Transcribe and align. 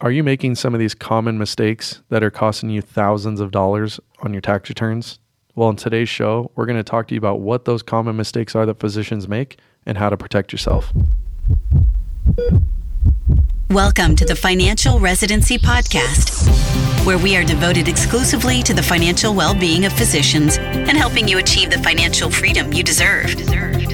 Are 0.00 0.10
you 0.10 0.24
making 0.24 0.56
some 0.56 0.74
of 0.74 0.80
these 0.80 0.92
common 0.94 1.38
mistakes 1.38 2.02
that 2.08 2.24
are 2.24 2.30
costing 2.30 2.68
you 2.68 2.82
thousands 2.82 3.38
of 3.38 3.52
dollars 3.52 4.00
on 4.22 4.32
your 4.32 4.40
tax 4.40 4.68
returns? 4.68 5.20
Well, 5.54 5.68
in 5.68 5.76
today's 5.76 6.08
show, 6.08 6.50
we're 6.56 6.66
going 6.66 6.78
to 6.78 6.82
talk 6.82 7.06
to 7.08 7.14
you 7.14 7.18
about 7.18 7.38
what 7.38 7.64
those 7.64 7.80
common 7.80 8.16
mistakes 8.16 8.56
are 8.56 8.66
that 8.66 8.80
physicians 8.80 9.28
make 9.28 9.56
and 9.86 9.96
how 9.96 10.10
to 10.10 10.16
protect 10.16 10.50
yourself. 10.50 10.92
Welcome 13.70 14.16
to 14.16 14.24
the 14.24 14.34
Financial 14.34 14.98
Residency 14.98 15.58
Podcast, 15.58 17.06
where 17.06 17.18
we 17.18 17.36
are 17.36 17.44
devoted 17.44 17.86
exclusively 17.86 18.64
to 18.64 18.74
the 18.74 18.82
financial 18.82 19.32
well 19.32 19.54
being 19.54 19.84
of 19.84 19.92
physicians 19.92 20.58
and 20.58 20.98
helping 20.98 21.28
you 21.28 21.38
achieve 21.38 21.70
the 21.70 21.78
financial 21.78 22.30
freedom 22.30 22.72
you 22.72 22.82
deserve. 22.82 23.30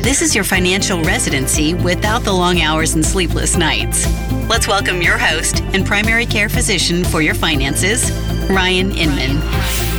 This 0.03 0.23
is 0.23 0.35
your 0.35 0.45
financial 0.45 1.03
residency 1.03 1.75
without 1.75 2.25
the 2.25 2.32
long 2.32 2.62
hours 2.62 2.95
and 2.95 3.05
sleepless 3.05 3.55
nights. 3.55 4.07
Let's 4.49 4.67
welcome 4.67 5.03
your 5.03 5.19
host 5.19 5.61
and 5.75 5.85
primary 5.85 6.25
care 6.25 6.49
physician 6.49 7.05
for 7.05 7.21
your 7.21 7.35
finances, 7.35 8.11
Ryan 8.49 8.93
Inman. 8.93 9.89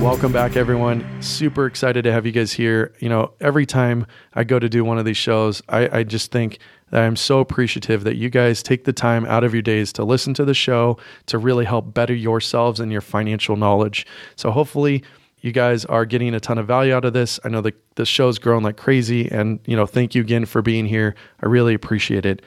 Welcome 0.00 0.30
back, 0.30 0.54
everyone. 0.54 1.04
Super 1.20 1.66
excited 1.66 2.02
to 2.04 2.12
have 2.12 2.24
you 2.24 2.30
guys 2.30 2.52
here. 2.52 2.94
You 3.00 3.08
know, 3.08 3.32
every 3.40 3.66
time 3.66 4.06
I 4.32 4.44
go 4.44 4.60
to 4.60 4.68
do 4.68 4.84
one 4.84 4.96
of 4.96 5.04
these 5.04 5.16
shows, 5.16 5.60
I, 5.68 5.98
I, 5.98 6.02
just 6.04 6.30
think 6.30 6.60
that 6.90 7.02
I'm 7.02 7.16
so 7.16 7.40
appreciative 7.40 8.04
that 8.04 8.14
you 8.14 8.30
guys 8.30 8.62
take 8.62 8.84
the 8.84 8.92
time 8.92 9.26
out 9.26 9.42
of 9.42 9.52
your 9.52 9.62
days 9.62 9.92
to 9.94 10.04
listen 10.04 10.34
to 10.34 10.44
the 10.44 10.54
show 10.54 10.98
to 11.26 11.36
really 11.36 11.64
help 11.64 11.92
better 11.94 12.14
yourselves 12.14 12.78
and 12.78 12.92
your 12.92 13.00
financial 13.00 13.56
knowledge. 13.56 14.06
So, 14.36 14.52
hopefully, 14.52 15.02
you 15.40 15.50
guys 15.50 15.84
are 15.86 16.04
getting 16.04 16.32
a 16.32 16.38
ton 16.38 16.58
of 16.58 16.68
value 16.68 16.94
out 16.94 17.04
of 17.04 17.12
this. 17.12 17.40
I 17.44 17.48
know 17.48 17.60
the, 17.60 17.74
the 17.96 18.06
show's 18.06 18.38
grown 18.38 18.62
like 18.62 18.76
crazy, 18.76 19.28
and, 19.28 19.58
you 19.66 19.74
know, 19.74 19.84
thank 19.84 20.14
you 20.14 20.22
again 20.22 20.46
for 20.46 20.62
being 20.62 20.86
here. 20.86 21.16
I 21.42 21.46
really 21.46 21.74
appreciate 21.74 22.24
it. 22.24 22.40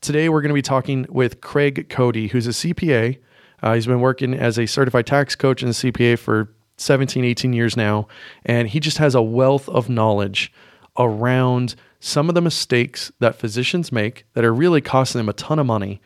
Today, 0.00 0.28
we're 0.28 0.42
going 0.42 0.48
to 0.50 0.54
be 0.54 0.60
talking 0.60 1.06
with 1.08 1.40
Craig 1.40 1.88
Cody, 1.88 2.26
who's 2.26 2.48
a 2.48 2.50
CPA. 2.50 3.18
Uh, 3.62 3.74
he's 3.74 3.86
been 3.86 4.00
working 4.00 4.34
as 4.34 4.58
a 4.58 4.66
certified 4.66 5.06
tax 5.06 5.36
coach 5.36 5.62
and 5.62 5.72
CPA 5.72 6.18
for 6.18 6.48
17, 6.80 7.24
18 7.24 7.52
years 7.52 7.76
now. 7.76 8.08
And 8.44 8.68
he 8.68 8.80
just 8.80 8.98
has 8.98 9.14
a 9.14 9.22
wealth 9.22 9.68
of 9.68 9.88
knowledge 9.88 10.52
around 10.98 11.74
some 12.00 12.28
of 12.28 12.34
the 12.34 12.40
mistakes 12.40 13.12
that 13.20 13.36
physicians 13.36 13.92
make 13.92 14.24
that 14.32 14.44
are 14.44 14.54
really 14.54 14.80
costing 14.80 15.18
them 15.18 15.28
a 15.28 15.34
ton 15.34 15.58
of 15.58 15.66
money. 15.66 16.00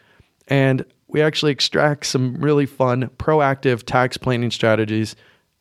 And 0.49 0.85
we 1.07 1.23
actually 1.23 1.53
extract 1.53 2.07
some 2.07 2.37
really 2.37 2.67
fun, 2.67 3.09
proactive 3.19 3.85
tax 3.85 4.17
planning 4.17 4.51
strategies. 4.51 5.15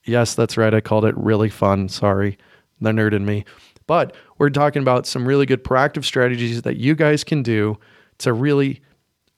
Yes, 0.03 0.33
that's 0.33 0.57
right. 0.57 0.73
I 0.73 0.81
called 0.81 1.05
it 1.05 1.15
really 1.15 1.49
fun. 1.49 1.89
Sorry, 1.89 2.37
the 2.81 2.89
nerd 2.89 3.13
in 3.13 3.25
me. 3.25 3.45
But 3.85 4.15
we're 4.39 4.49
talking 4.49 4.81
about 4.81 5.05
some 5.05 5.27
really 5.27 5.45
good 5.45 5.63
proactive 5.63 6.05
strategies 6.05 6.63
that 6.63 6.77
you 6.77 6.95
guys 6.95 7.23
can 7.23 7.43
do 7.43 7.77
to 8.19 8.33
really 8.33 8.81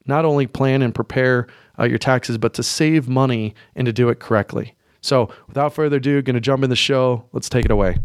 not 0.06 0.23
only 0.23 0.48
plan 0.48 0.81
and 0.81 0.96
prepare 0.96 1.48
uh, 1.78 1.84
your 1.84 1.98
taxes, 1.98 2.38
but 2.38 2.53
to 2.53 2.64
save 2.64 3.09
money 3.09 3.53
and 3.76 3.86
to 3.86 3.94
do 3.94 4.09
it 4.09 4.20
correctly. 4.20 4.76
So, 5.06 5.30
without 5.48 5.72
further 5.72 5.98
ado, 5.98 6.20
going 6.23 6.34
to 6.34 6.42
jump 6.42 6.64
in 6.64 6.72
the 6.72 6.75
show. 6.75 7.30
Let's 7.31 7.48
take 7.48 7.64
it 7.64 7.70
away. 7.70 7.98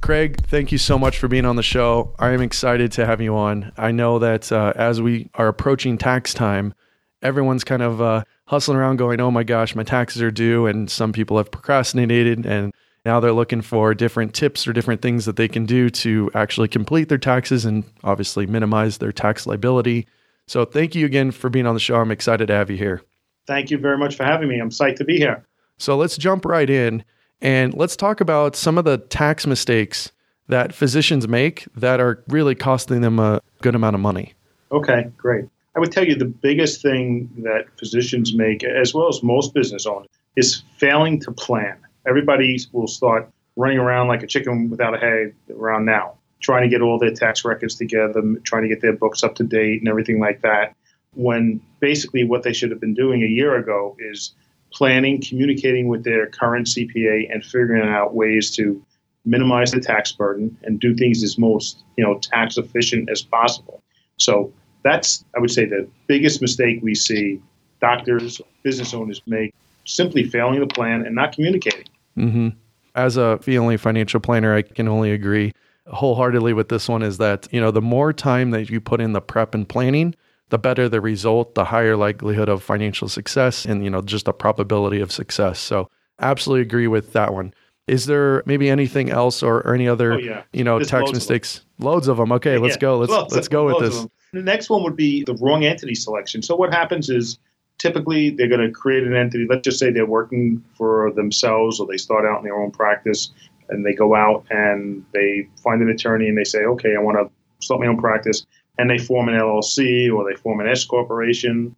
Craig, 0.00 0.44
thank 0.48 0.72
you 0.72 0.78
so 0.78 0.98
much 0.98 1.18
for 1.18 1.28
being 1.28 1.44
on 1.44 1.54
the 1.54 1.62
show. 1.62 2.16
I 2.18 2.30
am 2.30 2.42
excited 2.42 2.90
to 2.92 3.06
have 3.06 3.20
you 3.20 3.36
on. 3.36 3.70
I 3.76 3.92
know 3.92 4.18
that 4.18 4.50
uh, 4.50 4.72
as 4.74 5.00
we 5.00 5.30
are 5.34 5.46
approaching 5.46 5.98
tax 5.98 6.34
time, 6.34 6.74
everyone's 7.22 7.62
kind 7.62 7.80
of 7.80 8.02
uh, 8.02 8.24
hustling 8.46 8.76
around 8.76 8.96
going, 8.96 9.20
oh 9.20 9.30
my 9.30 9.44
gosh, 9.44 9.76
my 9.76 9.84
taxes 9.84 10.20
are 10.20 10.32
due. 10.32 10.66
And 10.66 10.90
some 10.90 11.12
people 11.12 11.36
have 11.36 11.50
procrastinated 11.52 12.44
and 12.44 12.74
now 13.06 13.20
they're 13.20 13.32
looking 13.32 13.62
for 13.62 13.94
different 13.94 14.34
tips 14.34 14.66
or 14.66 14.72
different 14.72 15.00
things 15.00 15.26
that 15.26 15.36
they 15.36 15.46
can 15.46 15.64
do 15.64 15.90
to 15.90 16.28
actually 16.34 16.66
complete 16.66 17.08
their 17.08 17.18
taxes 17.18 17.64
and 17.64 17.84
obviously 18.02 18.46
minimize 18.46 18.98
their 18.98 19.12
tax 19.12 19.46
liability. 19.46 20.08
So 20.46 20.64
thank 20.64 20.94
you 20.94 21.06
again 21.06 21.30
for 21.30 21.48
being 21.48 21.66
on 21.66 21.74
the 21.74 21.80
show. 21.80 21.96
I'm 21.96 22.10
excited 22.10 22.48
to 22.48 22.54
have 22.54 22.70
you 22.70 22.76
here. 22.76 23.02
Thank 23.46 23.70
you 23.70 23.78
very 23.78 23.98
much 23.98 24.16
for 24.16 24.24
having 24.24 24.48
me. 24.48 24.58
I'm 24.58 24.70
psyched 24.70 24.96
to 24.96 25.04
be 25.04 25.16
here. 25.16 25.46
So 25.78 25.96
let's 25.96 26.16
jump 26.16 26.44
right 26.44 26.68
in 26.68 27.04
and 27.40 27.74
let's 27.74 27.96
talk 27.96 28.20
about 28.20 28.56
some 28.56 28.78
of 28.78 28.84
the 28.84 28.98
tax 28.98 29.46
mistakes 29.46 30.12
that 30.48 30.74
physicians 30.74 31.26
make 31.26 31.66
that 31.76 32.00
are 32.00 32.22
really 32.28 32.54
costing 32.54 33.00
them 33.00 33.18
a 33.18 33.40
good 33.62 33.74
amount 33.74 33.94
of 33.94 34.00
money. 34.00 34.34
Okay, 34.70 35.10
great. 35.16 35.46
I 35.76 35.80
would 35.80 35.90
tell 35.90 36.06
you 36.06 36.14
the 36.14 36.26
biggest 36.26 36.82
thing 36.82 37.28
that 37.38 37.66
physicians 37.78 38.34
make, 38.34 38.62
as 38.62 38.94
well 38.94 39.08
as 39.08 39.22
most 39.22 39.54
business 39.54 39.86
owners, 39.86 40.08
is 40.36 40.62
failing 40.78 41.18
to 41.20 41.32
plan. 41.32 41.76
Everybody 42.06 42.58
will 42.72 42.86
start 42.86 43.30
running 43.56 43.78
around 43.78 44.08
like 44.08 44.22
a 44.22 44.26
chicken 44.26 44.70
without 44.70 44.94
a 44.94 44.98
head 44.98 45.34
around 45.50 45.84
now 45.84 46.14
trying 46.40 46.62
to 46.62 46.68
get 46.68 46.82
all 46.82 46.98
their 46.98 47.12
tax 47.12 47.44
records 47.44 47.74
together, 47.74 48.22
trying 48.44 48.62
to 48.62 48.68
get 48.68 48.80
their 48.80 48.92
books 48.92 49.22
up 49.22 49.34
to 49.36 49.44
date 49.44 49.80
and 49.80 49.88
everything 49.88 50.20
like 50.20 50.42
that. 50.42 50.74
When 51.14 51.60
basically 51.80 52.24
what 52.24 52.42
they 52.42 52.52
should 52.52 52.70
have 52.70 52.80
been 52.80 52.94
doing 52.94 53.22
a 53.22 53.26
year 53.26 53.56
ago 53.56 53.96
is 53.98 54.34
planning, 54.72 55.22
communicating 55.22 55.88
with 55.88 56.04
their 56.04 56.26
current 56.26 56.66
CPA, 56.66 57.32
and 57.32 57.44
figuring 57.44 57.88
out 57.88 58.14
ways 58.14 58.50
to 58.56 58.84
minimize 59.24 59.70
the 59.70 59.80
tax 59.80 60.12
burden 60.12 60.56
and 60.64 60.78
do 60.78 60.94
things 60.94 61.22
as 61.22 61.38
most 61.38 61.82
you 61.96 62.04
know 62.04 62.18
tax 62.18 62.58
efficient 62.58 63.08
as 63.10 63.22
possible. 63.22 63.82
So 64.18 64.52
that's 64.82 65.24
I 65.36 65.40
would 65.40 65.50
say 65.50 65.64
the 65.64 65.88
biggest 66.06 66.42
mistake 66.42 66.80
we 66.82 66.94
see 66.94 67.40
doctors, 67.80 68.40
business 68.62 68.94
owners 68.94 69.22
make 69.26 69.54
simply 69.84 70.24
failing 70.24 70.60
to 70.60 70.66
plan 70.66 71.04
and 71.06 71.14
not 71.14 71.32
communicating. 71.32 71.86
Mm-hmm. 72.16 72.48
As 72.94 73.16
a 73.16 73.38
fee-only 73.38 73.76
financial 73.76 74.20
planner, 74.20 74.54
I 74.54 74.62
can 74.62 74.88
only 74.88 75.10
agree 75.10 75.52
wholeheartedly 75.86 76.52
with 76.52 76.68
this 76.68 76.88
one 76.88 77.02
is 77.02 77.18
that, 77.18 77.46
you 77.52 77.60
know, 77.60 77.70
the 77.70 77.82
more 77.82 78.12
time 78.12 78.50
that 78.50 78.70
you 78.70 78.80
put 78.80 79.00
in 79.00 79.12
the 79.12 79.20
prep 79.20 79.54
and 79.54 79.68
planning, 79.68 80.14
the 80.50 80.58
better 80.58 80.88
the 80.88 81.00
result, 81.00 81.54
the 81.54 81.64
higher 81.64 81.96
likelihood 81.96 82.48
of 82.48 82.62
financial 82.62 83.08
success 83.08 83.64
and, 83.64 83.84
you 83.84 83.90
know, 83.90 84.02
just 84.02 84.26
the 84.26 84.32
probability 84.32 85.00
of 85.00 85.12
success. 85.12 85.58
So, 85.58 85.90
absolutely 86.20 86.62
agree 86.62 86.86
with 86.86 87.12
that 87.12 87.34
one. 87.34 87.52
Is 87.86 88.06
there 88.06 88.42
maybe 88.46 88.70
anything 88.70 89.10
else 89.10 89.42
or, 89.42 89.58
or 89.58 89.74
any 89.74 89.88
other, 89.88 90.14
oh, 90.14 90.18
yeah. 90.18 90.42
you 90.52 90.64
know, 90.64 90.78
There's 90.78 90.88
tax 90.88 91.12
mistakes? 91.12 91.58
Of 91.78 91.84
loads 91.84 92.08
of 92.08 92.16
them. 92.16 92.32
Okay, 92.32 92.56
let's 92.56 92.76
go. 92.76 92.98
Let's 92.98 93.10
loads 93.10 93.34
let's 93.34 93.48
go 93.48 93.66
with 93.66 93.80
this. 93.80 94.06
The 94.32 94.42
next 94.42 94.70
one 94.70 94.82
would 94.84 94.96
be 94.96 95.22
the 95.24 95.34
wrong 95.34 95.64
entity 95.64 95.94
selection. 95.94 96.42
So 96.42 96.56
what 96.56 96.72
happens 96.72 97.10
is 97.10 97.38
typically 97.78 98.30
they're 98.30 98.48
going 98.48 98.66
to 98.66 98.70
create 98.70 99.04
an 99.04 99.14
entity. 99.14 99.46
Let's 99.48 99.62
just 99.62 99.78
say 99.78 99.90
they're 99.90 100.06
working 100.06 100.64
for 100.76 101.12
themselves 101.12 101.78
or 101.78 101.86
they 101.86 101.98
start 101.98 102.24
out 102.24 102.38
in 102.38 102.44
their 102.44 102.56
own 102.56 102.70
practice 102.70 103.30
and 103.68 103.84
they 103.84 103.94
go 103.94 104.14
out 104.14 104.46
and 104.50 105.04
they 105.12 105.48
find 105.62 105.82
an 105.82 105.90
attorney 105.90 106.28
and 106.28 106.36
they 106.36 106.44
say, 106.44 106.64
okay, 106.64 106.94
I 106.96 107.00
want 107.00 107.18
to 107.18 107.30
start 107.64 107.80
my 107.80 107.86
own 107.86 107.98
practice, 107.98 108.46
and 108.78 108.90
they 108.90 108.98
form 108.98 109.28
an 109.28 109.34
LLC 109.34 110.12
or 110.12 110.28
they 110.28 110.36
form 110.36 110.60
an 110.60 110.68
S 110.68 110.84
corporation. 110.84 111.74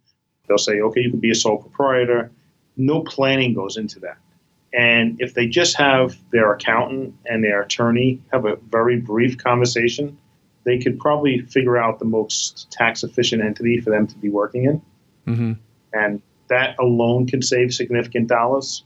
They'll 0.47 0.57
say, 0.57 0.81
okay, 0.81 1.01
you 1.01 1.11
can 1.11 1.19
be 1.19 1.31
a 1.31 1.35
sole 1.35 1.57
proprietor. 1.57 2.31
No 2.75 3.01
planning 3.01 3.53
goes 3.53 3.77
into 3.77 3.99
that. 4.01 4.17
And 4.73 5.19
if 5.19 5.33
they 5.33 5.47
just 5.47 5.77
have 5.77 6.17
their 6.31 6.53
accountant 6.53 7.15
and 7.25 7.43
their 7.43 7.61
attorney 7.61 8.21
have 8.31 8.45
a 8.45 8.57
very 8.69 8.99
brief 8.99 9.37
conversation, 9.37 10.17
they 10.65 10.77
could 10.77 10.99
probably 10.99 11.39
figure 11.39 11.77
out 11.77 11.99
the 11.99 12.05
most 12.05 12.69
tax 12.71 13.03
efficient 13.03 13.41
entity 13.41 13.79
for 13.79 13.89
them 13.89 14.05
to 14.07 14.17
be 14.17 14.29
working 14.29 14.65
in. 14.65 14.81
Mm-hmm. 15.25 15.53
And 15.93 16.21
that 16.49 16.75
alone 16.79 17.27
can 17.27 17.41
save 17.41 17.73
significant 17.73 18.27
dollars. 18.27 18.83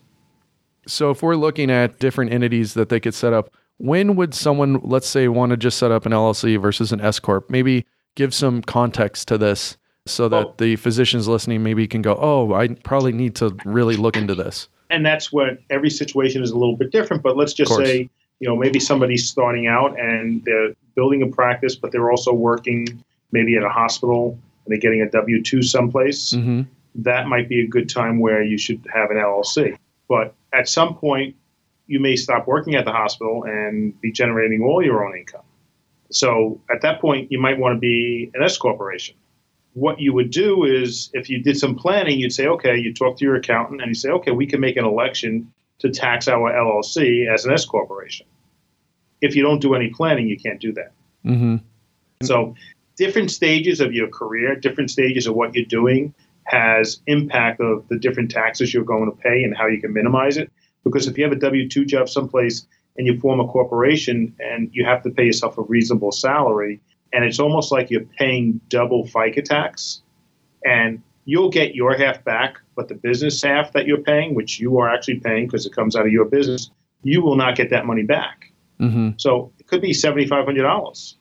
So 0.88 1.12
if 1.12 1.22
we're 1.22 1.36
looking 1.36 1.70
at 1.70 2.00
different 2.00 2.34
entities 2.34 2.74
that 2.74 2.90
they 2.90 3.00
could 3.00 3.14
set 3.14 3.34
up, 3.34 3.54
when 3.78 4.16
would 4.16 4.34
someone, 4.34 4.80
let's 4.84 5.08
say, 5.08 5.28
want 5.28 5.52
to 5.52 5.58
just 5.58 5.78
set 5.78 5.92
up 5.92 6.06
an 6.06 6.12
LLC 6.12 6.62
versus 6.62 6.92
an 6.92 7.02
S 7.02 7.20
corp? 7.20 7.50
Maybe 7.50 7.86
give 8.16 8.34
some 8.34 8.62
context 8.62 9.28
to 9.30 9.38
this 9.38 9.78
so 10.06 10.28
that 10.30 10.46
well, 10.46 10.56
the 10.58 10.76
physicians 10.76 11.28
listening 11.28 11.64
maybe 11.64 11.88
can 11.88 12.02
go, 12.02 12.18
"Oh, 12.20 12.54
I 12.54 12.70
probably 12.70 13.12
need 13.12 13.36
to 13.36 13.56
really 13.66 13.96
look 13.96 14.18
into 14.18 14.36
this." 14.36 14.68
And 14.90 15.06
that's 15.06 15.32
what 15.32 15.60
every 15.70 15.90
situation 15.90 16.44
is 16.44 16.52
a 16.52 16.58
little 16.58 16.76
bit 16.76 16.92
different. 16.92 17.24
But 17.24 17.38
let's 17.38 17.54
just 17.54 17.74
say, 17.76 18.10
you 18.40 18.48
know, 18.48 18.56
maybe 18.56 18.80
somebody's 18.80 19.28
starting 19.28 19.68
out 19.68 19.98
and 20.00 20.44
they're 20.44 20.74
building 20.96 21.22
a 21.22 21.28
practice, 21.28 21.76
but 21.76 21.92
they're 21.92 22.12
also 22.12 22.34
working 22.34 23.02
maybe 23.32 23.56
at 23.56 23.64
a 23.64 23.70
hospital 23.70 24.38
and 24.66 24.74
they're 24.74 24.80
getting 24.80 25.02
a 25.02 25.10
W 25.10 25.42
two 25.42 25.62
someplace. 25.62 26.34
Mm-hmm. 26.34 26.64
That 26.96 27.28
might 27.28 27.48
be 27.48 27.62
a 27.62 27.68
good 27.68 27.88
time 27.88 28.20
where 28.20 28.44
you 28.44 28.58
should 28.58 28.86
have 28.94 29.12
an 29.12 29.18
LLC. 29.18 29.78
But 30.12 30.36
at 30.52 30.68
some 30.68 30.96
point, 30.96 31.38
you 31.88 32.02
may 32.02 32.18
stop 32.18 32.46
working 32.46 32.76
at 32.76 32.84
the 32.84 32.92
hospital 32.92 33.46
and 33.46 34.00
be 34.02 34.12
generating 34.12 34.62
all 34.62 34.84
your 34.84 35.06
own 35.06 35.18
income. 35.18 35.46
So 36.10 36.60
at 36.70 36.82
that 36.82 37.00
point, 37.00 37.32
you 37.32 37.40
might 37.40 37.58
want 37.58 37.78
to 37.78 37.80
be 37.80 38.30
an 38.34 38.44
S 38.44 38.58
corporation. 38.58 39.16
What 39.72 40.02
you 40.02 40.12
would 40.12 40.30
do 40.30 40.66
is, 40.66 41.10
if 41.14 41.30
you 41.30 41.42
did 41.42 41.58
some 41.58 41.76
planning, 41.78 42.20
you'd 42.20 42.34
say, 42.34 42.48
okay, 42.48 42.76
you 42.78 42.94
talk 42.94 43.20
to 43.20 43.24
your 43.24 43.38
accountant 43.38 43.80
and 43.80 43.88
you 43.88 43.94
say, 43.94 44.10
okay, 44.10 44.32
we 44.32 44.46
can 44.46 44.60
make 44.60 44.76
an 44.76 44.84
election 44.84 45.50
to 45.80 45.90
tax 45.90 46.28
our 46.28 46.52
LLC 46.52 47.34
as 47.34 47.46
an 47.46 47.54
S 47.54 47.64
corporation. 47.64 48.28
If 49.22 49.38
you 49.38 49.44
don't 49.44 49.62
do 49.62 49.76
any 49.76 49.92
planning, 49.92 50.28
you 50.28 50.38
can't 50.38 50.60
do 50.60 50.74
that. 50.74 50.92
Mm-hmm. 51.26 51.56
So, 52.24 52.56
different 52.98 53.32
stages 53.32 53.80
of 53.80 53.94
your 53.94 54.10
career, 54.10 54.58
different 54.58 54.92
stages 54.92 55.26
of 55.26 55.36
what 55.36 55.56
you're 55.56 55.64
doing, 55.64 56.14
has 56.46 57.02
impact 57.08 57.62
of 57.62 57.88
the 57.88 57.98
different 57.98 58.32
taxes 58.32 58.74
you're 58.74 58.84
going 58.84 59.10
to 59.10 59.18
pay 59.18 59.44
and 59.44 59.56
how 59.56 59.68
you 59.68 59.80
can 59.80 59.94
minimize 59.94 60.38
it. 60.38 60.52
Because 60.84 61.08
if 61.08 61.18
you 61.18 61.24
have 61.24 61.34
a 61.34 61.38
W 61.40 61.70
2 61.70 61.86
job 61.86 62.10
someplace 62.10 62.66
and 62.98 63.08
you 63.08 63.20
form 63.20 63.40
a 63.40 63.48
corporation 63.48 64.36
and 64.40 64.70
you 64.74 64.84
have 64.86 65.04
to 65.04 65.10
pay 65.10 65.26
yourself 65.26 65.58
a 65.58 65.62
reasonable 65.62 66.12
salary, 66.12 66.82
and 67.14 67.24
it's 67.24 67.40
almost 67.40 67.72
like 67.72 67.90
you're 67.90 68.06
paying 68.18 68.60
double 68.70 69.06
FICA 69.06 69.44
tax, 69.44 70.02
and 70.66 71.02
you'll 71.26 71.50
get 71.50 71.76
your 71.76 71.96
half 71.96 72.24
back, 72.24 72.58
but 72.76 72.88
the 72.88 72.96
business 72.96 73.42
half 73.42 73.74
that 73.74 73.86
you're 73.86 74.02
paying, 74.02 74.34
which 74.34 74.60
you 74.60 74.78
are 74.80 74.90
actually 74.90 75.20
paying 75.20 75.46
because 75.46 75.66
it 75.66 75.74
comes 75.74 75.96
out 75.96 76.06
of 76.06 76.12
your 76.12 76.26
business, 76.26 76.72
you 77.04 77.22
will 77.22 77.36
not 77.36 77.56
get 77.56 77.70
that 77.70 77.86
money 77.86 78.04
back. 78.04 78.52
Mm-hmm. 78.80 79.12
So 79.18 79.52
it 79.60 79.68
could 79.68 79.82
be 79.82 79.94
seventy 79.94 80.26
five 80.26 80.46
hundred 80.46 80.64
dollars. 80.64 81.18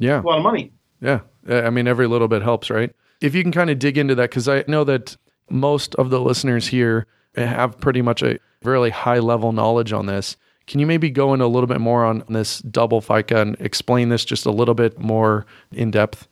Yeah, 0.00 0.20
a 0.20 0.22
lot 0.22 0.38
of 0.38 0.42
money. 0.42 0.72
Yeah, 1.00 1.20
I 1.48 1.70
mean 1.70 1.86
every 1.86 2.08
little 2.08 2.28
bit 2.28 2.42
helps, 2.42 2.70
right? 2.70 2.92
If 3.24 3.34
you 3.34 3.42
can 3.42 3.52
kind 3.52 3.70
of 3.70 3.78
dig 3.78 3.96
into 3.96 4.14
that, 4.16 4.30
because 4.30 4.48
I 4.48 4.64
know 4.68 4.84
that 4.84 5.16
most 5.48 5.94
of 5.94 6.10
the 6.10 6.20
listeners 6.20 6.68
here 6.68 7.06
have 7.36 7.78
pretty 7.80 8.02
much 8.02 8.22
a 8.22 8.38
really 8.62 8.90
high 8.90 9.18
level 9.18 9.52
knowledge 9.52 9.92
on 9.92 10.06
this. 10.06 10.36
Can 10.66 10.80
you 10.80 10.86
maybe 10.86 11.10
go 11.10 11.32
into 11.32 11.44
a 11.44 11.48
little 11.48 11.66
bit 11.66 11.80
more 11.80 12.04
on 12.04 12.22
this 12.28 12.60
double 12.60 13.00
FICA 13.00 13.40
and 13.40 13.56
explain 13.60 14.10
this 14.10 14.24
just 14.24 14.46
a 14.46 14.50
little 14.50 14.74
bit 14.74 14.98
more 14.98 15.46
in 15.72 15.90
depth? 15.90 16.28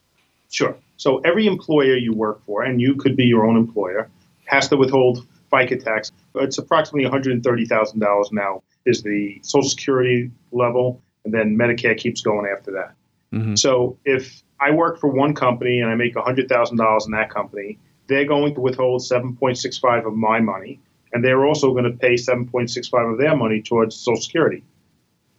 Sure. 0.50 0.77
So 0.99 1.19
every 1.19 1.47
employer 1.47 1.97
you 1.97 2.12
work 2.12 2.44
for, 2.44 2.62
and 2.62 2.81
you 2.81 2.94
could 2.97 3.17
be 3.17 3.25
your 3.25 3.47
own 3.47 3.56
employer, 3.56 4.11
has 4.44 4.69
to 4.69 4.77
withhold 4.77 5.27
FICA 5.50 5.83
tax. 5.83 6.12
It's 6.35 6.59
approximately 6.59 7.09
$130,000 7.09 8.33
now 8.33 8.62
is 8.85 9.03
the 9.03 9.39
Social 9.43 9.69
Security 9.69 10.31
level, 10.50 11.00
and 11.25 11.33
then 11.33 11.56
Medicare 11.56 11.97
keeps 11.97 12.21
going 12.21 12.50
after 12.50 12.71
that. 12.73 12.94
Mm-hmm. 13.33 13.55
So 13.55 13.97
if 14.05 14.43
I 14.62 14.70
work 14.70 15.00
for 15.00 15.09
one 15.09 15.35
company 15.35 15.81
and 15.81 15.91
I 15.91 15.97
make 15.97 16.14
$100,000 16.14 17.06
in 17.06 17.11
that 17.12 17.31
company, 17.31 17.79
they're 18.06 18.26
going 18.26 18.55
to 18.55 18.61
withhold 18.61 19.00
7.65 19.00 20.06
of 20.06 20.14
my 20.14 20.38
money, 20.38 20.79
and 21.12 21.25
they're 21.25 21.44
also 21.44 21.73
going 21.73 21.85
to 21.85 21.91
pay 21.91 22.14
7.65 22.14 23.12
of 23.12 23.19
their 23.19 23.37
money 23.37 23.61
towards 23.61 23.97
Social 23.97 24.23
Security. 24.23 24.62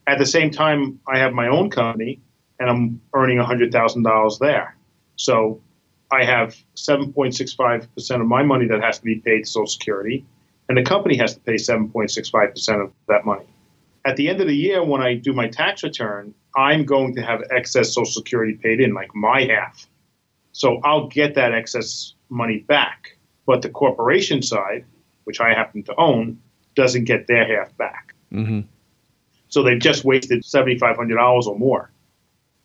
At 0.08 0.18
the 0.18 0.25
same 0.25 0.52
time, 0.52 1.00
I 1.08 1.20
have 1.20 1.31
my 1.31 1.48
own 1.48 1.70
company, 1.70 2.20
and 2.60 2.70
I'm 2.70 3.02
earning 3.14 3.38
$100,000 3.38 4.40
there. 4.40 4.75
So 5.16 5.62
I 6.12 6.26
have 6.26 6.58
7.65% 6.76 8.22
of 8.22 8.28
my 8.28 8.44
money 8.44 8.68
that 8.68 8.81
has 8.81 8.98
to 9.00 9.06
be 9.06 9.16
paid 9.16 9.46
to 9.46 9.46
Social 9.46 9.68
Security, 9.68 10.26
and 10.68 10.78
the 10.78 10.84
company 10.84 11.16
has 11.18 11.34
to 11.36 11.40
pay 11.40 11.56
7.65% 11.56 12.84
of 12.84 12.92
that 13.08 13.26
money. 13.26 13.46
At 14.06 14.18
the 14.18 14.28
end 14.28 14.42
of 14.42 14.48
the 14.48 14.56
year, 14.56 14.84
when 14.84 15.02
I 15.02 15.16
do 15.16 15.34
my 15.34 15.48
tax 15.48 15.84
return, 15.84 16.34
I'm 16.56 16.86
going 16.86 17.16
to 17.16 17.22
have 17.22 17.42
excess 17.52 17.94
Social 17.94 18.12
Security 18.12 18.54
paid 18.54 18.80
in, 18.80 18.94
like 18.94 19.16
my 19.16 19.44
half. 19.44 19.88
So 20.52 20.80
I'll 20.84 21.08
get 21.08 21.36
that 21.36 21.54
excess 21.54 22.14
money 22.30 22.60
back. 22.60 23.18
But 23.46 23.62
the 23.62 23.70
corporation 23.70 24.42
side, 24.42 24.86
which 25.24 25.40
I 25.40 25.50
happen 25.50 25.84
to 25.84 25.96
own, 25.98 26.40
doesn't 26.76 27.06
get 27.06 27.28
their 27.28 27.46
half 27.46 27.76
back. 27.78 28.14
Mm-hmm. 28.32 28.62
So 29.48 29.64
they've 29.64 29.80
just 29.80 30.04
wasted 30.04 30.44
$7,500 30.44 31.46
or 31.46 31.58
more 31.58 31.92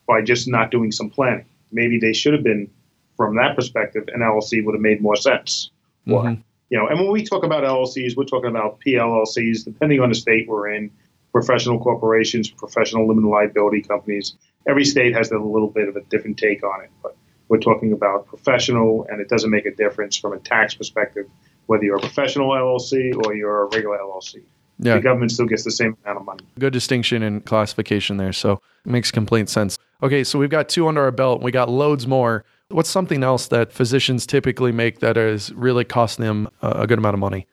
by 0.06 0.23
just 0.23 0.49
not 0.49 0.70
doing 0.70 0.90
some 0.90 1.11
planning. 1.11 1.44
Maybe 1.70 1.99
they 1.99 2.12
should 2.12 2.32
have 2.32 2.43
been, 2.43 2.70
from 3.17 3.37
that 3.37 3.55
perspective, 3.55 4.08
an 4.14 4.20
LLC 4.20 4.64
would 4.64 4.75
have 4.75 4.81
made 4.81 5.02
more 5.02 5.17
sense. 5.17 5.70
Mm-hmm. 6.06 6.40
you 6.70 6.79
know, 6.79 6.87
and 6.88 6.99
when 6.99 7.11
we 7.11 7.23
talk 7.23 7.44
about 7.44 7.64
LLCs, 7.64 8.17
we're 8.17 8.25
talking 8.25 8.49
about 8.49 8.81
PLLCs, 8.81 9.64
depending 9.64 10.00
on 10.00 10.08
the 10.08 10.14
state 10.14 10.49
we're 10.49 10.69
in, 10.70 10.90
professional 11.32 11.78
corporations, 11.78 12.50
professional 12.50 13.06
limited 13.06 13.28
liability 13.28 13.82
companies. 13.82 14.34
Every 14.66 14.84
state 14.84 15.14
has 15.14 15.30
a 15.30 15.38
little 15.38 15.69
bit 15.69 15.88
of 15.88 15.96
a 15.96 16.02
different 16.02 16.38
take 16.38 16.62
on 16.62 16.82
it, 16.82 16.90
but 17.02 17.16
we're 17.48 17.58
talking 17.58 17.92
about 17.92 18.26
professional, 18.26 19.06
and 19.10 19.20
it 19.20 19.28
doesn't 19.28 19.50
make 19.50 19.66
a 19.66 19.75
difference 19.75 20.16
from 20.16 20.32
a 20.32 20.38
tax 20.38 20.75
perspective 20.75 21.26
whether 21.66 21.84
you're 21.84 21.96
a 21.96 22.00
professional 22.00 22.48
LLC 22.50 23.14
or 23.25 23.34
you're 23.34 23.62
a 23.62 23.66
regular 23.66 23.98
LLC. 23.98 24.42
Yeah. 24.78 24.94
The 24.94 25.00
government 25.00 25.32
still 25.32 25.46
gets 25.46 25.64
the 25.64 25.70
same 25.70 25.96
amount 26.04 26.20
of 26.20 26.25
money. 26.25 26.44
Good 26.58 26.72
distinction 26.72 27.22
and 27.22 27.44
classification 27.44 28.16
there. 28.16 28.32
So 28.32 28.60
it 28.86 28.90
makes 28.90 29.10
complete 29.10 29.50
sense. 29.50 29.76
Okay, 30.02 30.25
so 30.25 30.38
we've 30.38 30.50
got 30.50 30.69
two 30.69 30.88
under 30.88 31.02
our 31.02 31.10
belt. 31.10 31.42
We 31.42 31.50
got 31.50 31.69
loads 31.69 32.06
more. 32.06 32.44
What's 32.69 32.88
something 32.88 33.22
else 33.22 33.48
that 33.48 33.72
physicians 33.72 34.26
typically 34.26 34.72
make 34.72 35.00
that 35.00 35.16
is 35.16 35.52
really 35.52 35.84
costing 35.84 36.25
them 36.25 36.48
a 36.62 36.86
good 36.86 36.98
amount 36.98 37.14
of 37.14 37.20
money? 37.20 37.46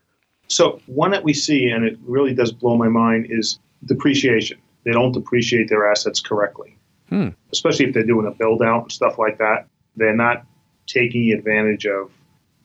So 0.48 0.80
one 0.86 1.12
that 1.12 1.24
we 1.24 1.34
see, 1.34 1.70
and 1.70 1.84
it 1.84 1.98
really 2.06 2.34
does 2.34 2.52
blow 2.52 2.78
my 2.78 2.88
mind, 2.88 3.28
is 3.30 3.60
depreciation. 3.84 4.60
They 4.84 4.92
don't 4.92 5.12
depreciate 5.12 5.70
their 5.70 5.90
assets 5.90 6.20
correctly, 6.20 6.78
hmm. 7.10 7.30
especially 7.52 7.88
if 7.88 7.94
they're 7.94 8.06
doing 8.06 8.28
a 8.28 8.32
build 8.32 8.62
out 8.62 8.84
and 8.84 8.92
stuff 8.92 9.18
like 9.18 9.40
that. 9.40 9.68
They're 9.96 10.16
not 10.16 10.46
taking 10.88 11.32
advantage 11.32 11.86
of 11.86 12.12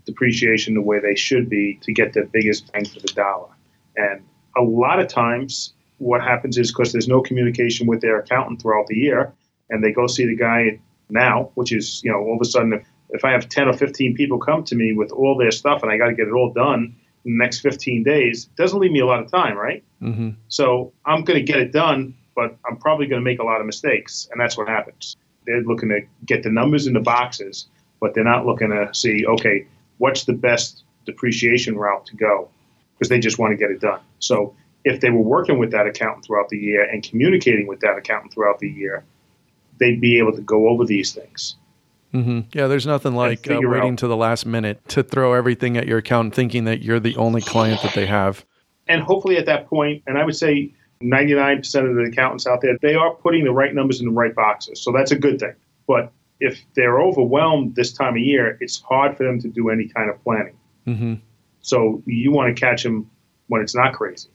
depreciation 0.05 0.75
the 0.75 0.83
way 0.83 0.99
they 0.99 1.15
should 1.15 1.49
be 1.49 1.79
to 1.83 1.93
get 1.93 2.13
the 2.13 2.29
biggest 2.31 2.71
bang 2.73 2.85
for 2.85 3.01
the 3.01 3.09
dollar. 3.09 3.49
And 3.97 4.23
a 4.57 4.63
lot 4.63 5.01
of 5.01 5.09
times, 5.09 5.73
what 5.99 6.23
happens 6.23 6.59
is 6.59 6.73
because 6.73 6.93
there's 6.93 7.09
no 7.09 7.23
communication 7.23 7.87
with 7.87 8.01
their 8.01 8.19
accountant 8.19 8.61
throughout 8.61 8.87
the 8.87 8.97
year, 8.97 9.33
and 9.69 9.83
they 9.83 9.93
go 9.93 10.07
see 10.07 10.27
the 10.27 10.37
guy 10.37 10.81
now, 11.09 11.51
which 11.55 11.73
is, 11.73 12.03
you 12.05 12.11
know, 12.11 12.19
all 12.19 12.35
of 12.35 12.41
a 12.41 12.45
sudden, 12.45 12.73
if, 12.73 12.87
if 13.11 13.25
I 13.25 13.33
have 13.33 13.49
10 13.49 13.69
or 13.69 13.73
15 13.73 14.15
people 14.15 14.39
come 14.39 14.65
to 14.65 14.75
me 14.75 14.93
with 14.93 15.11
all 15.13 15.37
their 15.37 15.51
stuff 15.51 15.83
and 15.83 15.91
I 15.91 15.99
got 15.99 16.07
to 16.07 16.15
get 16.15 16.29
it 16.29 16.33
all 16.33 16.53
done 16.53 16.97
in 17.25 17.37
the 17.37 17.45
next 17.45 17.61
15 17.61 18.03
days, 18.03 18.47
doesn't 18.57 18.79
leave 18.79 18.93
me 18.93 19.01
a 19.01 19.07
lot 19.07 19.23
of 19.23 19.31
time, 19.31 19.57
right? 19.57 19.85
Mm-hmm. 20.01 20.31
So 20.49 20.93
I'm 21.05 21.25
going 21.25 21.39
to 21.39 21.45
get 21.45 21.61
it 21.61 21.73
done, 21.73 22.15
but 22.35 22.57
I'm 22.69 22.77
probably 22.77 23.07
going 23.07 23.21
to 23.21 23.25
make 23.25 23.39
a 23.39 23.45
lot 23.45 23.61
of 23.61 23.67
mistakes. 23.67 24.29
And 24.31 24.41
that's 24.41 24.57
what 24.57 24.69
happens. 24.69 25.17
They're 25.47 25.63
looking 25.63 25.89
to 25.91 26.01
get 26.25 26.43
the 26.43 26.51
numbers 26.51 26.87
in 26.87 26.95
the 26.95 27.01
boxes, 27.01 27.67
but 28.01 28.15
they're 28.15 28.25
not 28.25 28.47
looking 28.47 28.71
to 28.71 28.89
see, 28.95 29.27
okay, 29.27 29.67
what's 29.99 30.25
the 30.25 30.33
best 30.33 30.85
depreciation 31.05 31.77
route 31.77 32.07
to 32.07 32.17
go? 32.17 32.49
Because 32.95 33.09
they 33.09 33.19
just 33.19 33.39
want 33.39 33.53
to 33.53 33.57
get 33.57 33.71
it 33.71 33.81
done. 33.81 34.01
So 34.19 34.55
if 34.85 35.01
they 35.01 35.11
were 35.11 35.21
working 35.21 35.59
with 35.59 35.73
that 35.73 35.87
accountant 35.87 36.25
throughout 36.25 36.49
the 36.49 36.59
year 36.59 36.85
and 36.85 37.03
communicating 37.03 37.67
with 37.67 37.81
that 37.81 37.97
accountant 37.97 38.33
throughout 38.33 38.59
the 38.59 38.69
year, 38.69 39.05
they'd 39.79 40.01
be 40.01 40.19
able 40.19 40.33
to 40.33 40.43
go 40.43 40.69
over 40.69 40.85
these 40.85 41.13
things. 41.13 41.57
Mm-hmm. 42.13 42.41
Yeah, 42.53 42.67
there's 42.67 42.87
nothing 42.87 43.15
like 43.15 43.49
uh, 43.51 43.61
waiting 43.63 43.93
out. 43.93 43.99
to 43.99 44.09
the 44.09 44.17
last 44.17 44.45
minute 44.47 44.87
to 44.89 45.03
throw 45.03 45.33
everything 45.33 45.77
at 45.77 45.87
your 45.87 45.99
account, 45.99 46.35
thinking 46.35 46.65
that 46.65 46.83
you're 46.83 47.01
the 47.01 47.17
only 47.17 47.41
client 47.41 47.83
that 47.83 47.95
they 47.95 48.07
have. 48.07 48.45
And 48.89 49.03
hopefully, 49.03 49.37
at 49.37 49.47
that 49.47 49.69
point, 49.69 50.03
and 50.07 50.19
I 50.19 50.25
would 50.25 50.37
say 50.37 50.75
99% 51.03 51.89
of 51.89 51.95
the 51.95 52.03
accountants 52.03 52.47
out 52.47 52.61
there, 52.61 52.77
they 52.83 52.95
are 52.95 53.15
putting 53.15 53.45
the 53.45 53.53
right 53.53 53.75
numbers 53.75 54.01
in 54.01 54.07
the 54.07 54.13
right 54.13 54.35
boxes. 54.35 54.81
So 54.81 54.93
that's 54.93 55.13
a 55.13 55.19
good 55.19 55.39
thing. 55.39 55.55
But 55.87 56.13
if 56.41 56.61
they're 56.75 57.01
overwhelmed 57.01 57.77
this 57.77 57.93
time 57.93 58.15
of 58.15 58.21
year, 58.21 58.59
it's 58.61 58.81
hard 58.81 59.17
for 59.17 59.25
them 59.25 59.41
to 59.41 59.49
do 59.49 59.71
any 59.71 59.89
kind 59.89 60.11
of 60.11 60.23
planning. 60.23 60.57
Mm-hmm. 60.87 61.15
So 61.61 62.03
you 62.07 62.33
want 62.33 62.55
to 62.55 62.61
catch 62.61 62.83
them 62.83 63.09
when 63.49 63.61
it's 63.63 63.75
not 63.75 63.95
crazy. 63.95 64.29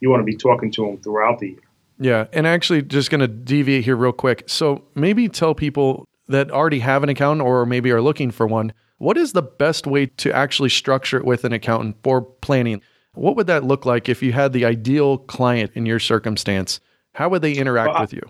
You 0.00 0.10
want 0.10 0.20
to 0.20 0.24
be 0.24 0.36
talking 0.36 0.70
to 0.72 0.86
them 0.86 0.98
throughout 0.98 1.38
the 1.38 1.48
year. 1.48 1.58
Yeah, 1.98 2.26
and 2.34 2.46
actually, 2.46 2.82
just 2.82 3.10
going 3.10 3.22
to 3.22 3.28
deviate 3.28 3.84
here 3.84 3.96
real 3.96 4.12
quick. 4.12 4.44
So 4.46 4.84
maybe 4.94 5.28
tell 5.30 5.54
people 5.54 6.06
that 6.28 6.50
already 6.50 6.80
have 6.80 7.02
an 7.02 7.08
account 7.08 7.40
or 7.40 7.66
maybe 7.66 7.90
are 7.90 8.02
looking 8.02 8.30
for 8.30 8.46
one. 8.46 8.72
What 8.98 9.16
is 9.16 9.32
the 9.32 9.42
best 9.42 9.86
way 9.86 10.06
to 10.06 10.32
actually 10.32 10.70
structure 10.70 11.18
it 11.18 11.24
with 11.24 11.44
an 11.44 11.52
accountant 11.52 11.96
for 12.02 12.22
planning? 12.22 12.80
What 13.14 13.36
would 13.36 13.46
that 13.46 13.64
look 13.64 13.86
like 13.86 14.08
if 14.08 14.22
you 14.22 14.32
had 14.32 14.52
the 14.52 14.64
ideal 14.64 15.18
client 15.18 15.72
in 15.74 15.86
your 15.86 15.98
circumstance? 15.98 16.80
How 17.14 17.28
would 17.28 17.42
they 17.42 17.52
interact 17.52 17.92
well, 17.92 18.02
with 18.02 18.12
you? 18.12 18.22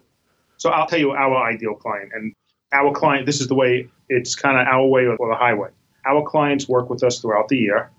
So 0.58 0.70
I'll 0.70 0.86
tell 0.86 0.98
you 0.98 1.12
our 1.12 1.36
ideal 1.44 1.74
client, 1.74 2.12
and 2.14 2.32
our 2.72 2.92
client, 2.92 3.26
this 3.26 3.40
is 3.40 3.48
the 3.48 3.54
way 3.54 3.88
it's 4.08 4.34
kind 4.34 4.58
of 4.58 4.66
our 4.66 4.86
way 4.86 5.06
or 5.06 5.28
the 5.28 5.36
highway. 5.36 5.70
Our 6.06 6.22
clients 6.24 6.68
work 6.68 6.88
with 6.88 7.02
us 7.02 7.20
throughout 7.20 7.48
the 7.48 7.56
year. 7.56 7.90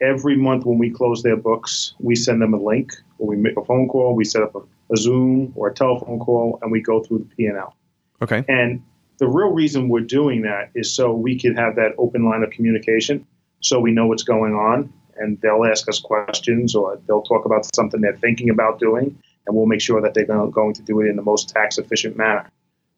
Every 0.00 0.36
month 0.36 0.64
when 0.64 0.78
we 0.78 0.90
close 0.90 1.22
their 1.22 1.36
books, 1.36 1.94
we 1.98 2.14
send 2.16 2.42
them 2.42 2.52
a 2.54 2.58
link 2.58 2.92
or 3.18 3.28
we 3.28 3.36
make 3.36 3.56
a 3.56 3.64
phone 3.64 3.88
call, 3.88 4.14
we 4.14 4.24
set 4.24 4.42
up 4.42 4.54
a, 4.54 4.60
a 4.92 4.96
Zoom 4.96 5.52
or 5.54 5.68
a 5.68 5.74
telephone 5.74 6.18
call, 6.18 6.58
and 6.62 6.72
we 6.72 6.80
go 6.80 7.02
through 7.02 7.18
the 7.18 7.36
P&L. 7.36 7.76
Okay. 8.22 8.44
And 8.48 8.82
the 9.18 9.28
real 9.28 9.50
reason 9.50 9.88
we're 9.88 10.00
doing 10.00 10.42
that 10.42 10.70
is 10.74 10.94
so 10.94 11.12
we 11.12 11.38
could 11.38 11.56
have 11.56 11.76
that 11.76 11.92
open 11.98 12.24
line 12.24 12.42
of 12.42 12.50
communication 12.50 13.26
so 13.60 13.80
we 13.80 13.92
know 13.92 14.06
what's 14.06 14.24
going 14.24 14.54
on 14.54 14.92
and 15.16 15.40
they'll 15.40 15.64
ask 15.64 15.88
us 15.88 16.00
questions 16.00 16.74
or 16.74 17.00
they'll 17.06 17.22
talk 17.22 17.44
about 17.44 17.66
something 17.74 18.00
they're 18.00 18.16
thinking 18.16 18.50
about 18.50 18.78
doing 18.78 19.16
and 19.46 19.56
we'll 19.56 19.66
make 19.66 19.80
sure 19.80 20.00
that 20.00 20.14
they're 20.14 20.24
going 20.26 20.74
to 20.74 20.82
do 20.82 21.00
it 21.00 21.06
in 21.08 21.16
the 21.16 21.22
most 21.22 21.48
tax 21.48 21.78
efficient 21.78 22.16
manner. 22.16 22.50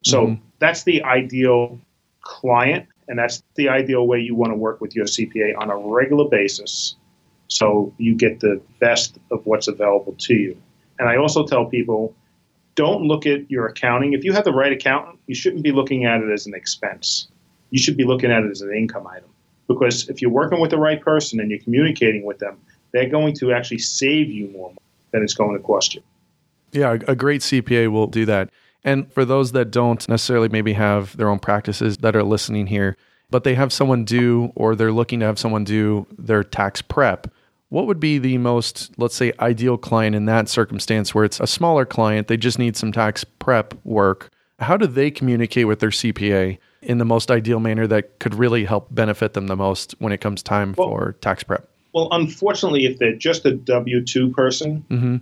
So 0.03 0.27
mm-hmm. 0.27 0.43
that's 0.59 0.83
the 0.83 1.03
ideal 1.03 1.79
client, 2.21 2.87
and 3.07 3.17
that's 3.17 3.43
the 3.55 3.69
ideal 3.69 4.07
way 4.07 4.19
you 4.19 4.35
want 4.35 4.51
to 4.51 4.57
work 4.57 4.81
with 4.81 4.95
your 4.95 5.05
CPA 5.05 5.57
on 5.57 5.69
a 5.69 5.77
regular 5.77 6.29
basis. 6.29 6.95
So 7.47 7.93
you 7.97 8.15
get 8.15 8.39
the 8.39 8.61
best 8.79 9.17
of 9.31 9.45
what's 9.45 9.67
available 9.67 10.15
to 10.19 10.33
you. 10.33 10.61
And 10.99 11.07
I 11.07 11.17
also 11.17 11.45
tell 11.45 11.65
people 11.65 12.15
don't 12.77 13.01
look 13.03 13.25
at 13.25 13.49
your 13.51 13.65
accounting. 13.65 14.13
If 14.13 14.23
you 14.23 14.31
have 14.31 14.45
the 14.45 14.53
right 14.53 14.71
accountant, 14.71 15.19
you 15.25 15.35
shouldn't 15.35 15.63
be 15.63 15.73
looking 15.73 16.05
at 16.05 16.21
it 16.21 16.31
as 16.31 16.45
an 16.45 16.53
expense. 16.53 17.27
You 17.71 17.79
should 17.79 17.97
be 17.97 18.05
looking 18.05 18.31
at 18.31 18.43
it 18.43 18.51
as 18.51 18.61
an 18.61 18.73
income 18.73 19.05
item. 19.07 19.29
Because 19.67 20.07
if 20.07 20.21
you're 20.21 20.31
working 20.31 20.61
with 20.61 20.71
the 20.71 20.77
right 20.77 21.01
person 21.01 21.41
and 21.41 21.49
you're 21.49 21.59
communicating 21.59 22.23
with 22.23 22.39
them, 22.39 22.57
they're 22.93 23.09
going 23.09 23.35
to 23.35 23.51
actually 23.51 23.79
save 23.79 24.29
you 24.29 24.47
more 24.49 24.71
than 25.11 25.23
it's 25.23 25.33
going 25.33 25.57
to 25.57 25.61
cost 25.61 25.95
you. 25.95 26.01
Yeah, 26.71 26.97
a 27.07 27.15
great 27.15 27.41
CPA 27.41 27.91
will 27.91 28.07
do 28.07 28.25
that. 28.25 28.49
And 28.83 29.11
for 29.11 29.25
those 29.25 29.51
that 29.51 29.71
don't 29.71 30.07
necessarily 30.07 30.47
maybe 30.47 30.73
have 30.73 31.17
their 31.17 31.27
own 31.27 31.39
practices 31.39 31.97
that 31.97 32.15
are 32.15 32.23
listening 32.23 32.67
here, 32.67 32.95
but 33.29 33.43
they 33.43 33.55
have 33.55 33.73
someone 33.73 34.05
do 34.05 34.53
or 34.55 34.75
they're 34.75 34.91
looking 34.91 35.19
to 35.19 35.25
have 35.25 35.39
someone 35.39 35.63
do 35.63 36.05
their 36.17 36.43
tax 36.43 36.81
prep, 36.81 37.27
What 37.69 37.87
would 37.87 37.99
be 37.99 38.17
the 38.17 38.37
most, 38.37 38.97
let's 38.97 39.15
say, 39.15 39.33
ideal 39.39 39.77
client 39.77 40.15
in 40.15 40.25
that 40.25 40.47
circumstance 40.47 41.13
where 41.13 41.25
it's 41.25 41.39
a 41.39 41.47
smaller 41.47 41.85
client, 41.85 42.27
they 42.27 42.37
just 42.37 42.57
need 42.57 42.77
some 42.77 42.91
tax 42.93 43.23
prep 43.23 43.73
work? 43.83 44.31
How 44.59 44.77
do 44.77 44.87
they 44.87 45.11
communicate 45.11 45.67
with 45.67 45.79
their 45.79 45.89
CPA 45.89 46.57
in 46.81 46.97
the 46.97 47.05
most 47.05 47.29
ideal 47.29 47.59
manner 47.59 47.85
that 47.87 48.19
could 48.19 48.35
really 48.35 48.63
help 48.63 48.87
benefit 48.93 49.33
them 49.33 49.47
the 49.47 49.55
most 49.55 49.95
when 49.99 50.13
it 50.13 50.21
comes 50.21 50.41
time 50.41 50.73
well, 50.77 50.87
for 50.87 51.11
tax 51.19 51.43
prep? 51.43 51.67
Well, 51.93 52.07
unfortunately, 52.11 52.85
if 52.85 52.99
they're 52.99 53.15
just 53.15 53.45
a 53.45 53.53
W 53.53 54.03
2 54.03 54.31
person, 54.31 54.85
mm-hmm. 54.89 55.17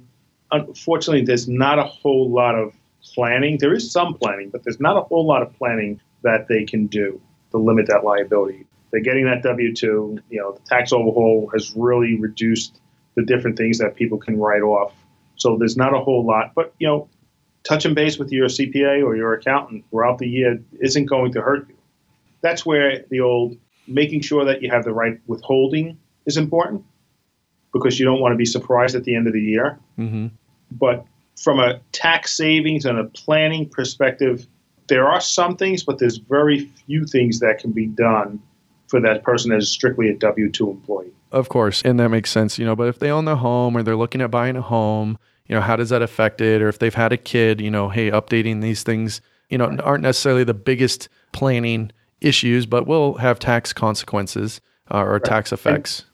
unfortunately, 0.51 1.25
there's 1.25 1.47
not 1.47 1.79
a 1.79 1.83
whole 1.83 2.29
lot 2.29 2.55
of 2.55 2.73
planning. 3.13 3.57
There 3.59 3.73
is 3.73 3.91
some 3.91 4.13
planning, 4.13 4.49
but 4.51 4.63
there's 4.63 4.79
not 4.79 4.97
a 4.97 5.01
whole 5.01 5.25
lot 5.25 5.41
of 5.41 5.51
planning 5.57 5.99
that 6.21 6.47
they 6.47 6.63
can 6.63 6.85
do 6.87 7.19
to 7.51 7.57
limit 7.57 7.87
that 7.87 8.03
liability. 8.03 8.65
They're 8.95 9.03
getting 9.03 9.25
that 9.25 9.43
W 9.43 9.75
2. 9.75 10.19
You 10.29 10.39
know, 10.39 10.53
the 10.53 10.61
tax 10.61 10.93
overhaul 10.93 11.49
has 11.51 11.73
really 11.75 12.15
reduced 12.15 12.79
the 13.15 13.23
different 13.23 13.57
things 13.57 13.77
that 13.79 13.95
people 13.95 14.17
can 14.17 14.39
write 14.39 14.61
off. 14.61 14.93
So 15.35 15.57
there's 15.57 15.75
not 15.75 15.93
a 15.93 15.99
whole 15.99 16.25
lot. 16.25 16.53
But, 16.55 16.73
you 16.79 16.87
know, 16.87 17.09
touching 17.65 17.93
base 17.93 18.17
with 18.17 18.31
your 18.31 18.47
CPA 18.47 19.03
or 19.03 19.17
your 19.17 19.33
accountant 19.33 19.83
throughout 19.89 20.17
the 20.17 20.29
year 20.29 20.63
isn't 20.79 21.07
going 21.07 21.33
to 21.33 21.41
hurt 21.41 21.67
you. 21.67 21.75
That's 22.39 22.65
where 22.65 23.03
the 23.09 23.19
old 23.19 23.57
making 23.85 24.21
sure 24.21 24.45
that 24.45 24.61
you 24.61 24.71
have 24.71 24.85
the 24.85 24.93
right 24.93 25.19
withholding 25.27 25.97
is 26.25 26.37
important 26.37 26.85
because 27.73 27.99
you 27.99 28.05
don't 28.05 28.21
want 28.21 28.31
to 28.31 28.37
be 28.37 28.45
surprised 28.45 28.95
at 28.95 29.03
the 29.03 29.13
end 29.13 29.27
of 29.27 29.33
the 29.33 29.41
year. 29.41 29.77
Mm-hmm. 29.99 30.27
But 30.71 31.05
from 31.35 31.59
a 31.59 31.81
tax 31.91 32.37
savings 32.37 32.85
and 32.85 32.97
a 32.97 33.03
planning 33.03 33.67
perspective, 33.67 34.47
there 34.87 35.05
are 35.05 35.19
some 35.19 35.57
things, 35.57 35.83
but 35.83 35.99
there's 35.99 36.15
very 36.15 36.71
few 36.85 37.05
things 37.05 37.41
that 37.41 37.59
can 37.59 37.73
be 37.73 37.87
done 37.87 38.41
for 38.87 39.01
that 39.01 39.23
person 39.23 39.51
that 39.51 39.57
is 39.57 39.71
strictly 39.71 40.09
a 40.09 40.15
W 40.15 40.49
2 40.49 40.69
employee. 40.69 41.11
Of 41.31 41.49
course, 41.49 41.81
and 41.83 41.99
that 41.99 42.09
makes 42.09 42.31
sense, 42.31 42.57
you 42.57 42.65
know, 42.65 42.75
but 42.75 42.87
if 42.87 42.99
they 42.99 43.09
own 43.09 43.25
the 43.25 43.37
home 43.37 43.75
or 43.75 43.83
they're 43.83 43.95
looking 43.95 44.21
at 44.21 44.31
buying 44.31 44.55
a 44.55 44.61
home, 44.61 45.17
you 45.47 45.55
know, 45.55 45.61
how 45.61 45.75
does 45.75 45.89
that 45.89 46.01
affect 46.01 46.41
it? 46.41 46.61
Or 46.61 46.69
if 46.69 46.79
they've 46.79 46.93
had 46.93 47.11
a 47.11 47.17
kid, 47.17 47.61
you 47.61 47.69
know, 47.69 47.89
hey, 47.89 48.09
updating 48.09 48.61
these 48.61 48.83
things, 48.83 49.21
you 49.49 49.57
know, 49.57 49.75
aren't 49.83 50.03
necessarily 50.03 50.43
the 50.43 50.53
biggest 50.53 51.09
planning 51.33 51.91
issues, 52.21 52.65
but 52.65 52.87
will 52.87 53.15
have 53.15 53.39
tax 53.39 53.73
consequences 53.73 54.61
uh, 54.91 54.99
or 54.99 55.13
right. 55.13 55.23
tax 55.23 55.51
effects. 55.51 56.05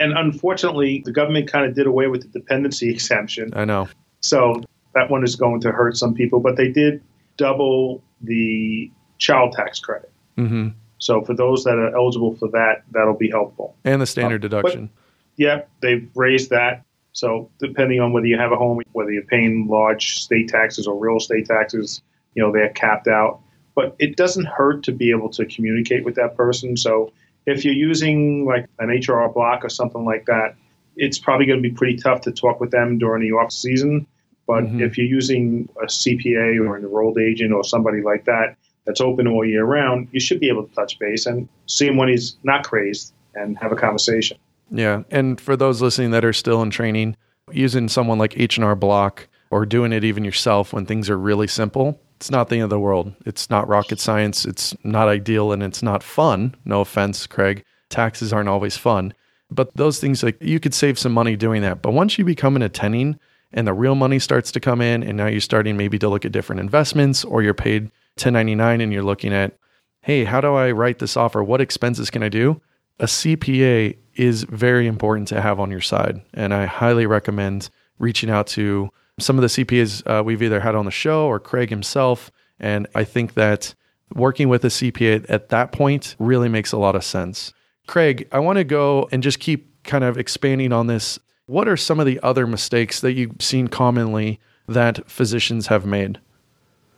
And, 0.00 0.12
and 0.12 0.18
unfortunately, 0.18 1.02
the 1.04 1.12
government 1.12 1.50
kind 1.50 1.66
of 1.66 1.74
did 1.74 1.86
away 1.86 2.08
with 2.08 2.22
the 2.22 2.38
dependency 2.38 2.90
exemption. 2.94 3.52
I 3.54 3.64
know. 3.64 3.88
So 4.20 4.62
that 4.94 5.10
one 5.10 5.24
is 5.24 5.36
going 5.36 5.60
to 5.60 5.72
hurt 5.72 5.96
some 5.96 6.14
people, 6.14 6.40
but 6.40 6.56
they 6.56 6.68
did 6.68 7.02
double 7.36 8.02
the 8.20 8.90
child 9.18 9.52
tax 9.52 9.78
credit. 9.78 10.10
Mm-hmm. 10.36 10.68
So 11.00 11.22
for 11.22 11.34
those 11.34 11.64
that 11.64 11.78
are 11.78 11.96
eligible 11.96 12.36
for 12.36 12.48
that, 12.50 12.84
that'll 12.92 13.16
be 13.16 13.30
helpful. 13.30 13.74
And 13.84 14.00
the 14.00 14.06
standard 14.06 14.44
uh, 14.44 14.48
deduction. 14.48 14.90
Yeah, 15.36 15.62
they've 15.80 16.08
raised 16.14 16.50
that. 16.50 16.84
So 17.12 17.50
depending 17.58 18.00
on 18.00 18.12
whether 18.12 18.26
you 18.26 18.38
have 18.38 18.52
a 18.52 18.56
home, 18.56 18.80
whether 18.92 19.10
you're 19.10 19.22
paying 19.24 19.66
large 19.66 20.20
state 20.20 20.48
taxes 20.48 20.86
or 20.86 20.96
real 20.98 21.16
estate 21.16 21.46
taxes, 21.46 22.02
you 22.34 22.42
know, 22.42 22.52
they're 22.52 22.68
capped 22.68 23.08
out. 23.08 23.40
But 23.74 23.96
it 23.98 24.16
doesn't 24.16 24.44
hurt 24.44 24.82
to 24.84 24.92
be 24.92 25.10
able 25.10 25.30
to 25.30 25.46
communicate 25.46 26.04
with 26.04 26.16
that 26.16 26.36
person. 26.36 26.76
So 26.76 27.12
if 27.46 27.64
you're 27.64 27.74
using 27.74 28.44
like 28.44 28.66
an 28.78 28.90
HR 28.90 29.26
block 29.28 29.64
or 29.64 29.70
something 29.70 30.04
like 30.04 30.26
that, 30.26 30.54
it's 30.96 31.18
probably 31.18 31.46
going 31.46 31.62
to 31.62 31.68
be 31.68 31.74
pretty 31.74 31.96
tough 31.96 32.20
to 32.22 32.32
talk 32.32 32.60
with 32.60 32.72
them 32.72 32.98
during 32.98 33.22
the 33.22 33.34
off 33.34 33.52
season. 33.52 34.06
But 34.46 34.64
mm-hmm. 34.64 34.82
if 34.82 34.98
you're 34.98 35.06
using 35.06 35.66
a 35.82 35.86
CPA 35.86 36.60
or 36.60 36.76
an 36.76 36.84
enrolled 36.84 37.18
agent 37.18 37.52
or 37.52 37.64
somebody 37.64 38.02
like 38.02 38.26
that 38.26 38.56
that's 38.90 39.00
open 39.00 39.28
all 39.28 39.44
year 39.44 39.64
round, 39.64 40.08
you 40.10 40.18
should 40.18 40.40
be 40.40 40.48
able 40.48 40.64
to 40.66 40.74
touch 40.74 40.98
base 40.98 41.24
and 41.26 41.48
see 41.66 41.86
him 41.86 41.96
when 41.96 42.08
he's 42.08 42.36
not 42.42 42.64
crazed 42.64 43.14
and 43.36 43.56
have 43.58 43.70
a 43.70 43.76
conversation. 43.76 44.36
Yeah, 44.68 45.04
and 45.10 45.40
for 45.40 45.56
those 45.56 45.80
listening 45.80 46.10
that 46.10 46.24
are 46.24 46.32
still 46.32 46.60
in 46.60 46.70
training, 46.70 47.16
using 47.52 47.88
someone 47.88 48.18
like 48.18 48.36
H&R 48.36 48.74
Block 48.74 49.28
or 49.52 49.64
doing 49.64 49.92
it 49.92 50.02
even 50.02 50.24
yourself 50.24 50.72
when 50.72 50.86
things 50.86 51.08
are 51.08 51.16
really 51.16 51.46
simple, 51.46 52.00
it's 52.16 52.32
not 52.32 52.48
the 52.48 52.56
end 52.56 52.64
of 52.64 52.70
the 52.70 52.80
world. 52.80 53.14
It's 53.26 53.48
not 53.48 53.68
rocket 53.68 54.00
science. 54.00 54.44
It's 54.44 54.74
not 54.82 55.08
ideal 55.08 55.52
and 55.52 55.62
it's 55.62 55.84
not 55.84 56.02
fun. 56.02 56.56
No 56.64 56.80
offense, 56.80 57.28
Craig. 57.28 57.64
Taxes 57.90 58.32
aren't 58.32 58.48
always 58.48 58.76
fun. 58.76 59.14
But 59.52 59.74
those 59.76 60.00
things 60.00 60.22
like 60.24 60.36
you 60.42 60.58
could 60.58 60.74
save 60.74 60.98
some 60.98 61.12
money 61.12 61.36
doing 61.36 61.62
that. 61.62 61.80
But 61.80 61.92
once 61.92 62.18
you 62.18 62.24
become 62.24 62.56
an 62.56 62.62
attending 62.62 63.18
and 63.52 63.66
the 63.66 63.72
real 63.72 63.94
money 63.94 64.18
starts 64.18 64.52
to 64.52 64.60
come 64.60 64.80
in 64.80 65.02
and 65.04 65.16
now 65.16 65.26
you're 65.26 65.40
starting 65.40 65.76
maybe 65.76 65.98
to 66.00 66.08
look 66.08 66.24
at 66.24 66.32
different 66.32 66.60
investments 66.60 67.24
or 67.24 67.42
you're 67.42 67.54
paid 67.54 67.90
1099 68.24 68.80
and 68.80 68.92
you're 68.92 69.02
looking 69.02 69.32
at, 69.32 69.56
hey, 70.02 70.24
how 70.24 70.40
do 70.40 70.54
I 70.54 70.70
write 70.70 70.98
this 70.98 71.16
offer? 71.16 71.42
What 71.42 71.60
expenses 71.60 72.10
can 72.10 72.22
I 72.22 72.28
do? 72.28 72.60
A 72.98 73.04
CPA 73.04 73.96
is 74.14 74.44
very 74.44 74.86
important 74.86 75.28
to 75.28 75.40
have 75.40 75.58
on 75.58 75.70
your 75.70 75.80
side. 75.80 76.22
And 76.34 76.52
I 76.52 76.66
highly 76.66 77.06
recommend 77.06 77.70
reaching 77.98 78.30
out 78.30 78.46
to 78.48 78.90
some 79.18 79.38
of 79.38 79.42
the 79.42 79.48
CPAs 79.48 80.02
uh, 80.06 80.22
we've 80.22 80.42
either 80.42 80.60
had 80.60 80.74
on 80.74 80.84
the 80.84 80.90
show 80.90 81.26
or 81.26 81.38
Craig 81.38 81.70
himself. 81.70 82.30
And 82.58 82.86
I 82.94 83.04
think 83.04 83.34
that 83.34 83.74
working 84.14 84.48
with 84.48 84.64
a 84.64 84.68
CPA 84.68 85.26
at 85.28 85.48
that 85.50 85.72
point 85.72 86.16
really 86.18 86.48
makes 86.48 86.72
a 86.72 86.78
lot 86.78 86.96
of 86.96 87.04
sense. 87.04 87.52
Craig, 87.86 88.28
I 88.32 88.38
want 88.38 88.58
to 88.58 88.64
go 88.64 89.08
and 89.12 89.22
just 89.22 89.40
keep 89.40 89.82
kind 89.84 90.04
of 90.04 90.18
expanding 90.18 90.72
on 90.72 90.86
this. 90.86 91.18
What 91.46 91.68
are 91.68 91.76
some 91.76 91.98
of 92.00 92.06
the 92.06 92.20
other 92.22 92.46
mistakes 92.46 93.00
that 93.00 93.12
you've 93.12 93.36
seen 93.40 93.68
commonly 93.68 94.40
that 94.68 95.10
physicians 95.10 95.66
have 95.68 95.84
made? 95.84 96.20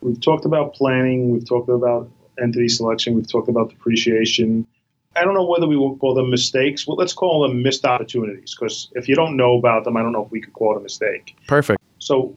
We've 0.02 0.20
talked 0.20 0.44
about 0.44 0.74
planning, 0.74 1.30
we've 1.30 1.48
talked 1.48 1.68
about 1.68 2.10
entity 2.42 2.68
selection, 2.68 3.14
we've 3.14 3.30
talked 3.30 3.48
about 3.48 3.70
depreciation. 3.70 4.66
I 5.14 5.24
don't 5.24 5.34
know 5.34 5.46
whether 5.46 5.66
we 5.66 5.76
will 5.76 5.96
call 5.96 6.14
them 6.14 6.30
mistakes. 6.30 6.86
Well, 6.86 6.96
let's 6.96 7.12
call 7.12 7.46
them 7.46 7.62
missed 7.62 7.84
opportunities 7.84 8.54
because 8.54 8.90
if 8.94 9.08
you 9.08 9.14
don't 9.14 9.36
know 9.36 9.56
about 9.58 9.84
them, 9.84 9.96
I 9.96 10.02
don't 10.02 10.12
know 10.12 10.24
if 10.24 10.30
we 10.30 10.40
could 10.40 10.54
call 10.54 10.74
it 10.74 10.80
a 10.80 10.82
mistake. 10.82 11.36
Perfect. 11.46 11.80
So 11.98 12.36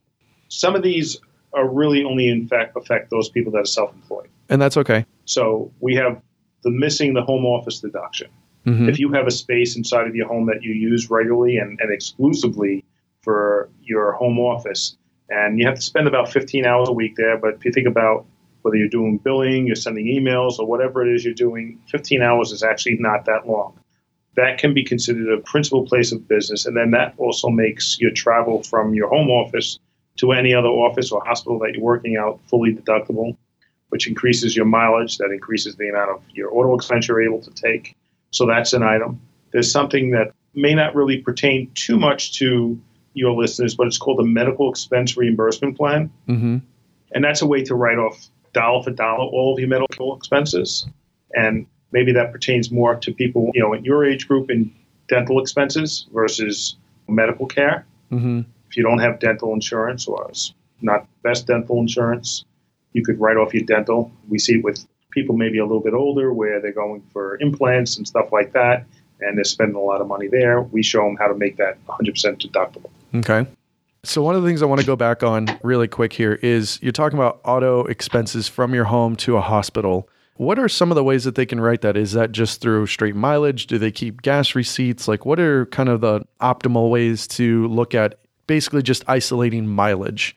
some 0.50 0.76
of 0.76 0.84
these 0.84 1.18
are 1.54 1.68
really 1.68 2.04
only 2.04 2.28
in 2.28 2.48
fact 2.48 2.76
affect 2.76 3.10
those 3.10 3.30
people 3.30 3.52
that 3.54 3.60
are 3.60 3.66
self-employed, 3.66 4.28
and 4.50 4.62
that's 4.62 4.78
okay. 4.78 5.06
So 5.24 5.72
we 5.80 5.96
have 5.96 6.22
the 6.64 6.70
missing 6.70 7.14
the 7.14 7.22
home 7.22 7.46
office 7.46 7.80
deduction. 7.80 8.28
Mm-hmm. 8.66 8.90
If 8.90 9.00
you 9.00 9.12
have 9.14 9.26
a 9.28 9.32
space 9.32 9.78
inside 9.78 10.08
of 10.08 10.16
your 10.16 10.28
home 10.28 10.48
that 10.48 10.64
you 10.64 10.74
use 10.74 11.10
regularly 11.10 11.58
and, 11.58 11.80
and 11.80 11.94
exclusively 11.94 12.84
for 13.22 13.70
your 13.82 14.12
home 14.14 14.40
office, 14.40 14.98
and 15.30 15.60
you 15.60 15.66
have 15.66 15.76
to 15.76 15.82
spend 15.82 16.08
about 16.08 16.32
15 16.32 16.66
hours 16.66 16.90
a 16.90 16.94
week 16.94 17.16
there, 17.16 17.38
but 17.38 17.56
if 17.56 17.66
you 17.66 17.72
think 17.72 17.88
about 17.88 18.26
whether 18.62 18.78
you're 18.78 18.88
doing 18.88 19.18
billing, 19.18 19.68
you're 19.68 19.76
sending 19.76 20.06
emails, 20.06 20.58
or 20.60 20.66
whatever 20.66 21.08
it 21.08 21.14
is 21.14 21.24
you're 21.24 21.34
doing, 21.34 21.80
15 21.88 22.22
hours 22.22 22.52
is 22.52 22.64
actually 22.64 22.98
not 23.00 23.26
that 23.26 23.48
long. 23.48 23.78
That 24.36 24.58
can 24.58 24.74
be 24.74 24.84
considered 24.84 25.32
a 25.32 25.42
principal 25.42 25.86
place 25.86 26.12
of 26.12 26.28
business. 26.28 26.66
And 26.66 26.76
then 26.76 26.92
that 26.92 27.14
also 27.18 27.50
makes 27.50 28.00
your 28.00 28.12
travel 28.12 28.64
from 28.64 28.94
your 28.94 29.08
home 29.08 29.30
office 29.30 29.80
to 30.18 30.32
any 30.32 30.54
other 30.54 30.68
office 30.68 31.12
or 31.12 31.24
hospital 31.24 31.60
that 31.60 31.74
you're 31.74 31.84
working 31.84 32.18
out 32.18 32.40
fully 32.48 32.74
deductible, 32.74 33.38
which 33.90 34.08
increases 34.08 34.56
your 34.56 34.66
mileage, 34.66 35.18
that 35.20 35.32
increases 35.32 35.76
the 35.76 35.90
amount 35.90 36.10
of 36.10 36.24
your 36.34 36.54
auto 36.54 36.76
expense 36.76 37.08
you're 37.08 37.22
able 37.22 37.42
to 37.42 37.52
take. 37.52 37.96
So 38.32 38.46
that's 38.46 38.74
an 38.74 38.84
item. 38.84 39.22
There's 39.52 39.72
something 39.72 40.12
that 40.12 40.34
may 40.54 40.74
not 40.74 40.96
really 40.96 41.20
pertain 41.20 41.72
too 41.76 41.98
much 41.98 42.38
to 42.40 42.80
your 43.16 43.32
listeners, 43.32 43.76
but 43.76 43.88
it's 43.88 43.98
called 43.98 44.20
a 44.20 44.24
medical 44.24 44.70
expense 44.70 45.18
reimbursement 45.18 45.76
plan. 45.78 46.12
Mm-hmm. 46.28 46.58
And 47.14 47.24
that's 47.24 47.42
a 47.42 47.48
way 47.48 47.64
to 47.64 47.76
write 47.76 47.98
off 47.98 48.28
dollar 48.54 48.84
for 48.84 48.92
dollar 48.92 49.26
all 49.26 49.54
of 49.54 49.60
your 49.60 49.70
medical 49.70 50.16
expenses. 50.16 50.88
And 51.34 51.66
maybe 51.92 52.12
that 52.14 52.32
pertains 52.32 52.72
more 52.72 52.96
to 52.96 53.14
people, 53.14 53.52
you 53.54 53.62
know, 53.62 53.74
in 53.74 53.84
your 53.84 54.06
age 54.06 54.28
group 54.28 54.50
in 54.50 54.72
dental 55.08 55.40
expenses 55.40 56.08
versus 56.14 56.76
medical 57.08 57.46
care. 57.46 57.86
Mm-hmm. 58.12 58.42
If 58.70 58.78
you 58.78 58.84
don't 58.84 59.00
have 59.00 59.20
dental 59.20 59.54
insurance 59.54 60.08
or 60.08 60.28
it's 60.30 60.54
not 60.82 61.08
best 61.24 61.48
dental 61.48 61.80
insurance, 61.80 62.46
you 62.94 63.04
could 63.04 63.20
write 63.20 63.38
off 63.38 63.54
your 63.54 63.64
dental. 63.64 64.12
We 64.30 64.40
see 64.40 64.56
it 64.56 64.64
with 64.64 64.86
people 65.12 65.38
maybe 65.38 65.60
a 65.60 65.66
little 65.66 65.82
bit 65.82 65.94
older 65.94 66.34
where 66.34 66.60
they're 66.60 66.74
going 66.74 67.02
for 67.14 67.38
implants 67.40 67.98
and 67.98 68.08
stuff 68.08 68.32
like 68.32 68.52
that, 68.54 68.86
and 69.22 69.38
they're 69.38 69.44
spending 69.46 69.76
a 69.76 69.80
lot 69.80 70.02
of 70.02 70.08
money 70.08 70.28
there. 70.28 70.62
We 70.62 70.84
show 70.84 71.04
them 71.04 71.16
how 71.16 71.28
to 71.28 71.36
make 71.36 71.58
that 71.58 71.78
100% 71.88 72.12
deductible. 72.42 72.90
Okay. 73.20 73.48
So 74.04 74.22
one 74.22 74.36
of 74.36 74.44
the 74.44 74.48
things 74.48 74.62
I 74.62 74.66
want 74.66 74.82
to 74.82 74.88
go 74.88 74.96
back 74.96 75.24
on 75.24 75.48
really 75.64 75.88
quick 75.88 76.14
here 76.14 76.34
is 76.44 76.80
you're 76.82 76.92
talking 76.92 77.18
about 77.18 77.42
auto 77.44 77.86
expenses 77.86 78.48
from 78.48 78.74
your 78.76 78.84
home 78.84 79.16
to 79.18 79.38
a 79.38 79.42
hospital. 79.42 80.08
What 80.38 80.60
are 80.60 80.70
some 80.70 80.92
of 80.92 80.96
the 80.96 81.04
ways 81.04 81.24
that 81.24 81.36
they 81.36 81.46
can 81.46 81.60
write 81.60 81.82
that? 81.82 81.98
Is 81.98 82.12
that 82.12 82.32
just 82.32 82.62
through 82.62 82.88
straight 82.88 83.16
mileage? 83.16 83.68
Do 83.68 83.78
they 83.78 83.92
keep 83.92 84.22
gas 84.22 84.54
receipts? 84.54 85.08
Like 85.08 85.26
what 85.26 85.40
are 85.40 85.66
kind 85.68 85.90
of 85.90 86.02
the 86.02 86.22
optimal 86.42 86.92
ways 86.92 87.26
to 87.30 87.68
look 87.68 87.96
at 87.96 88.20
basically 88.46 88.84
just 88.84 89.04
isolating 89.08 89.66
mileage? 89.66 90.36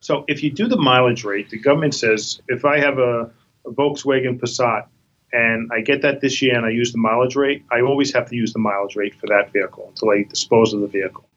So 0.00 0.24
if 0.26 0.42
you 0.42 0.50
do 0.50 0.66
the 0.66 0.78
mileage 0.78 1.24
rate, 1.24 1.50
the 1.50 1.58
government 1.58 1.94
says 1.94 2.40
if 2.48 2.64
I 2.64 2.78
have 2.78 2.98
a, 2.98 3.30
a 3.66 3.70
Volkswagen 3.70 4.40
Passat 4.40 4.86
and 5.32 5.70
I 5.72 5.80
get 5.80 6.02
that 6.02 6.20
this 6.20 6.40
year 6.40 6.56
and 6.56 6.64
I 6.64 6.70
use 6.70 6.92
the 6.92 6.98
mileage 6.98 7.36
rate, 7.36 7.64
I 7.70 7.82
always 7.82 8.12
have 8.14 8.28
to 8.30 8.36
use 8.36 8.52
the 8.52 8.58
mileage 8.58 8.96
rate 8.96 9.14
for 9.14 9.26
that 9.26 9.52
vehicle 9.52 9.88
until 9.88 10.10
I 10.10 10.22
dispose 10.22 10.72
of 10.72 10.80
the 10.80 10.86
vehicle. 10.86 11.28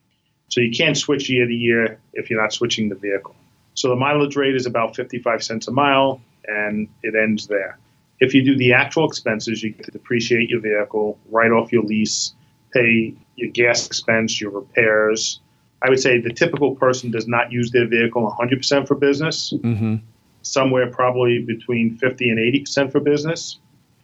So 0.50 0.62
you 0.62 0.72
can't 0.72 0.98
switch 0.98 1.30
year 1.30 1.46
to 1.46 1.54
year 1.54 2.00
if 2.14 2.30
you're 2.30 2.42
not 2.42 2.54
switching 2.54 2.90
the 2.90 2.96
vehicle. 2.96 3.36
So 3.74 3.90
the 3.90 3.96
mileage 3.96 4.36
rate 4.36 4.56
is 4.56 4.66
about 4.66 4.96
55 4.96 5.44
cents 5.44 5.68
a 5.68 5.72
mile, 5.72 6.22
and 6.48 6.88
it 7.04 7.14
ends 7.16 7.48
there. 7.48 7.78
If 8.20 8.34
you 8.34 8.44
do 8.44 8.56
the 8.56 8.74
actual 8.74 9.06
expenses, 9.06 9.62
you 9.62 9.72
get 9.72 9.86
to 9.86 9.92
depreciate 9.92 10.50
your 10.50 10.62
vehicle, 10.62 11.20
write 11.30 11.52
off 11.52 11.74
your 11.74 11.84
lease, 11.84 12.34
pay 12.74 13.14
your 13.36 13.52
gas 13.52 13.86
expense, 13.86 14.40
your 14.40 14.52
repairs. 14.52 15.42
I 15.82 15.90
would 15.90 16.00
say 16.00 16.20
the 16.20 16.34
typical 16.34 16.75
person 16.75 17.12
does 17.12 17.28
not 17.28 17.52
use 17.52 17.72
their 17.72 17.88
vehicle 17.88 18.34
100% 18.40 18.88
for 18.88 18.96
business. 18.96 19.54
Mm-hmm. 19.54 19.96
Somewhere 20.44 20.90
probably 20.90 21.40
between 21.40 21.98
50 21.98 22.30
and 22.30 22.40
80% 22.40 22.92
for 22.92 23.02
business. 23.02 23.60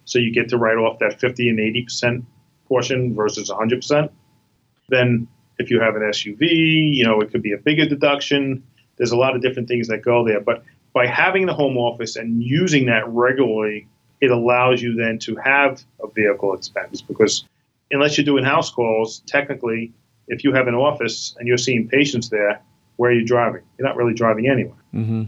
So 0.05 0.19
you 0.19 0.33
get 0.33 0.49
to 0.49 0.57
write 0.57 0.77
off 0.77 0.99
that 0.99 1.19
50 1.19 1.49
and 1.49 1.59
80% 1.59 2.23
portion 2.67 3.15
versus 3.15 3.49
100%. 3.49 4.09
Then 4.89 5.27
if 5.61 5.71
you 5.71 5.79
have 5.79 5.95
an 5.95 6.01
SUV, 6.01 6.93
you 6.93 7.03
know, 7.03 7.21
it 7.21 7.31
could 7.31 7.41
be 7.41 7.53
a 7.53 7.57
bigger 7.57 7.85
deduction. 7.85 8.63
There's 8.97 9.11
a 9.11 9.17
lot 9.17 9.35
of 9.35 9.41
different 9.41 9.67
things 9.67 9.87
that 9.87 10.01
go 10.01 10.25
there. 10.25 10.41
But 10.41 10.63
by 10.93 11.07
having 11.07 11.45
the 11.45 11.53
home 11.53 11.77
office 11.77 12.15
and 12.15 12.43
using 12.43 12.87
that 12.87 13.07
regularly, 13.07 13.87
it 14.19 14.31
allows 14.31 14.81
you 14.81 14.95
then 14.95 15.17
to 15.19 15.35
have 15.37 15.83
a 16.03 16.07
vehicle 16.07 16.53
expense 16.53 17.01
because 17.01 17.45
unless 17.91 18.17
you're 18.17 18.25
doing 18.25 18.43
house 18.43 18.69
calls, 18.69 19.23
technically, 19.25 19.93
if 20.27 20.43
you 20.43 20.53
have 20.53 20.67
an 20.67 20.75
office 20.75 21.35
and 21.39 21.47
you're 21.47 21.57
seeing 21.57 21.87
patients 21.87 22.29
there, 22.29 22.61
where 22.97 23.11
are 23.11 23.13
you 23.13 23.25
driving? 23.25 23.61
You're 23.77 23.87
not 23.87 23.95
really 23.95 24.13
driving 24.13 24.47
anywhere. 24.47 24.77
Mm-hmm. 24.93 25.23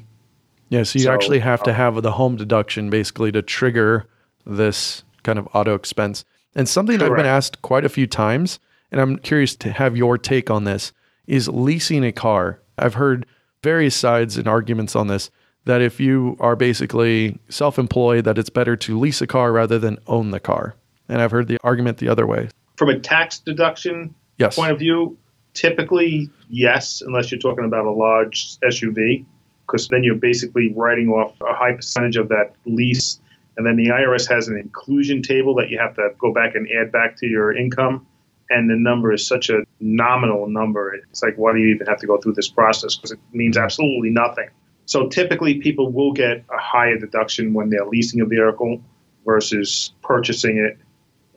Yeah, 0.70 0.84
so 0.84 1.00
you 1.00 1.06
so, 1.06 1.12
actually 1.12 1.40
have 1.40 1.62
uh, 1.62 1.66
to 1.66 1.74
have 1.74 2.02
the 2.02 2.12
home 2.12 2.36
deduction 2.36 2.90
basically 2.90 3.32
to 3.32 3.42
trigger 3.42 4.08
this 4.46 5.04
kind 5.24 5.40
of 5.40 5.48
auto 5.54 5.74
expense. 5.75 6.25
And 6.56 6.70
something 6.70 6.98
correct. 7.00 7.12
I've 7.12 7.18
been 7.18 7.25
asked 7.25 7.62
quite 7.62 7.86
a 7.86 7.90
few 7.90 8.08
times, 8.08 8.60
and 8.93 9.01
I'm 9.01 9.17
curious 9.17 9.55
to 9.57 9.71
have 9.71 9.97
your 9.97 10.19
take 10.19 10.51
on 10.51 10.63
this, 10.65 10.93
is 11.25 11.50
leasing 11.50 12.05
a 12.05 12.12
car. 12.12 12.62
I've 12.77 12.93
heard 12.93 13.25
various 13.63 13.95
sides 13.95 14.38
and 14.38 14.47
arguments 14.47 14.95
on 14.95 15.07
this 15.07 15.31
that 15.65 15.81
if 15.81 16.00
you 16.00 16.38
are 16.39 16.55
basically 16.55 17.39
self-employed 17.50 18.23
that 18.25 18.38
it's 18.38 18.51
better 18.51 18.75
to 18.75 19.00
lease 19.00 19.21
a 19.21 19.27
car 19.27 19.51
rather 19.51 19.79
than 19.79 19.97
own 20.07 20.29
the 20.31 20.39
car. 20.39 20.75
And 21.09 21.21
I've 21.21 21.31
heard 21.31 21.47
the 21.47 21.57
argument 21.63 21.97
the 21.97 22.07
other 22.07 22.27
way. 22.27 22.50
From 22.77 22.89
a 22.89 23.00
tax 23.00 23.39
deduction 23.39 24.13
yes. 24.38 24.55
point 24.55 24.71
of 24.71 24.77
view, 24.77 25.17
typically 25.53 26.29
yes, 26.50 27.01
unless 27.01 27.31
you're 27.31 27.39
talking 27.39 27.65
about 27.65 27.85
a 27.85 27.91
large 27.91 28.59
SUV, 28.59 29.25
because 29.65 29.88
then 29.88 30.03
you're 30.03 30.15
basically 30.15 30.71
writing 30.75 31.09
off 31.09 31.33
a 31.41 31.53
high 31.53 31.73
percentage 31.73 32.17
of 32.17 32.29
that 32.29 32.53
lease. 32.65 33.19
And 33.57 33.65
then 33.65 33.75
the 33.75 33.88
IRS 33.88 34.29
has 34.29 34.50
an 34.50 34.57
inclusion 34.57 35.23
table 35.23 35.55
that 35.55 35.69
you 35.69 35.79
have 35.79 35.95
to 35.95 36.09
go 36.19 36.31
back 36.31 36.53
and 36.53 36.67
add 36.79 36.91
back 36.91 37.17
to 37.17 37.25
your 37.25 37.55
income. 37.55 38.05
And 38.53 38.69
the 38.69 38.75
number 38.75 39.12
is 39.12 39.25
such 39.25 39.50
a 39.50 39.63
nominal 39.79 40.48
number. 40.48 40.93
It's 40.93 41.24
like, 41.24 41.36
why 41.38 41.53
do 41.53 41.60
you 41.60 41.74
even 41.74 41.88
have 41.88 42.00
to 42.00 42.07
go 42.07 42.17
through 42.17 42.33
this 42.33 42.50
process? 42.50 42.95
Because 42.95 43.12
it 43.12 43.19
means 43.31 43.57
absolutely 43.57 44.12
nothing. 44.12 44.48
So 44.86 45.07
typically, 45.07 45.55
people 45.55 45.91
will 45.91 46.13
get 46.13 46.43
a 46.53 46.57
higher 46.60 46.98
deduction 46.98 47.53
when 47.53 47.69
they're 47.69 47.86
leasing 47.86 48.22
a 48.22 48.25
vehicle 48.25 48.79
versus 49.25 49.93
purchasing 50.03 50.57
it 50.57 50.77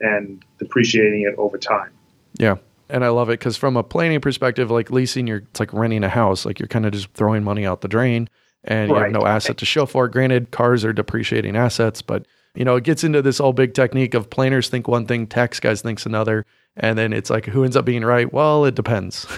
and 0.01 0.45
depreciating 0.59 1.23
it 1.23 1.35
over 1.39 1.57
time. 1.57 1.91
Yeah. 2.39 2.57
And 2.91 3.03
I 3.03 3.09
love 3.09 3.31
it 3.31 3.39
because 3.39 3.57
from 3.57 3.77
a 3.77 3.83
planning 3.83 4.21
perspective, 4.21 4.71
like 4.71 4.91
leasing, 4.91 5.27
you're 5.27 5.39
it's 5.39 5.59
like 5.59 5.73
renting 5.73 6.05
a 6.05 6.09
house. 6.09 6.45
Like 6.45 6.59
you're 6.59 6.69
kind 6.69 6.85
of 6.85 6.93
just 6.93 7.09
throwing 7.15 7.43
money 7.43 7.65
out 7.65 7.81
the 7.81 7.89
drain, 7.89 8.29
and 8.65 8.91
you 8.91 8.97
have 8.97 9.11
no 9.11 9.27
asset 9.27 9.57
to 9.59 9.65
show 9.65 9.87
for 9.87 10.05
it. 10.05 10.13
Granted, 10.13 10.51
cars 10.51 10.85
are 10.85 10.93
depreciating 10.93 11.57
assets, 11.57 12.03
but 12.03 12.27
you 12.57 12.65
know 12.65 12.77
it 12.77 12.85
gets 12.85 13.05
into 13.05 13.23
this 13.23 13.41
all 13.41 13.53
big 13.53 13.75
technique 13.75 14.15
of 14.15 14.31
planners 14.31 14.69
think 14.69 14.89
one 14.89 15.07
thing, 15.07 15.27
tax 15.27 15.61
guys 15.61 15.83
thinks 15.83 16.07
another, 16.07 16.45
and 16.77 16.99
then 16.99 17.13
it's 17.13 17.31
like 17.31 17.47
who 17.47 17.65
ends 17.65 17.77
up 17.77 17.85
being 17.85 18.05
right? 18.05 18.33
Well, 18.33 18.65
it 18.65 18.75
depends. 18.75 19.27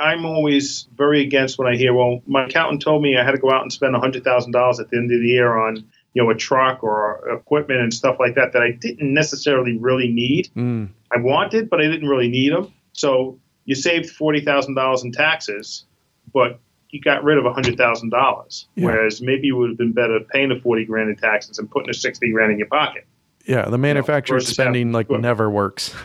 I'm 0.00 0.24
always 0.24 0.86
very 0.96 1.22
against 1.22 1.58
when 1.58 1.66
I 1.66 1.76
hear, 1.76 1.92
well, 1.92 2.22
my 2.26 2.46
accountant 2.46 2.82
told 2.82 3.02
me 3.02 3.16
I 3.16 3.24
had 3.24 3.32
to 3.32 3.38
go 3.38 3.50
out 3.50 3.62
and 3.62 3.72
spend 3.72 3.94
$100,000 3.94 4.80
at 4.80 4.90
the 4.90 4.96
end 4.96 5.12
of 5.12 5.20
the 5.20 5.26
year 5.26 5.56
on, 5.56 5.76
you 6.14 6.22
know, 6.22 6.30
a 6.30 6.36
truck 6.36 6.84
or 6.84 7.28
equipment 7.28 7.80
and 7.80 7.92
stuff 7.92 8.16
like 8.20 8.34
that 8.36 8.52
that 8.52 8.62
I 8.62 8.70
didn't 8.70 9.12
necessarily 9.12 9.76
really 9.76 10.08
need. 10.08 10.50
Mm. 10.56 10.90
I 11.12 11.18
wanted, 11.18 11.68
but 11.68 11.80
I 11.80 11.88
didn't 11.88 12.08
really 12.08 12.28
need 12.28 12.52
them. 12.52 12.72
So 12.92 13.40
you 13.64 13.74
saved 13.74 14.16
$40,000 14.16 15.04
in 15.04 15.12
taxes, 15.12 15.84
but 16.32 16.60
you 16.90 17.00
got 17.00 17.22
rid 17.22 17.38
of 17.38 17.44
$100,000. 17.44 18.66
Yeah. 18.74 18.84
Whereas 18.84 19.20
maybe 19.20 19.48
you 19.48 19.56
would 19.56 19.70
have 19.70 19.78
been 19.78 19.92
better 19.92 20.20
paying 20.32 20.48
the 20.48 20.60
40 20.60 20.84
grand 20.86 21.10
in 21.10 21.16
taxes 21.16 21.58
and 21.58 21.70
putting 21.70 21.88
the 21.88 21.94
60 21.94 22.30
grand 22.32 22.52
in 22.52 22.58
your 22.58 22.68
pocket. 22.68 23.06
Yeah, 23.46 23.68
the 23.68 23.78
manufactured 23.78 24.34
you 24.34 24.40
know, 24.40 24.52
spending 24.52 24.92
like 24.92 25.10
never 25.10 25.50
works. 25.50 25.94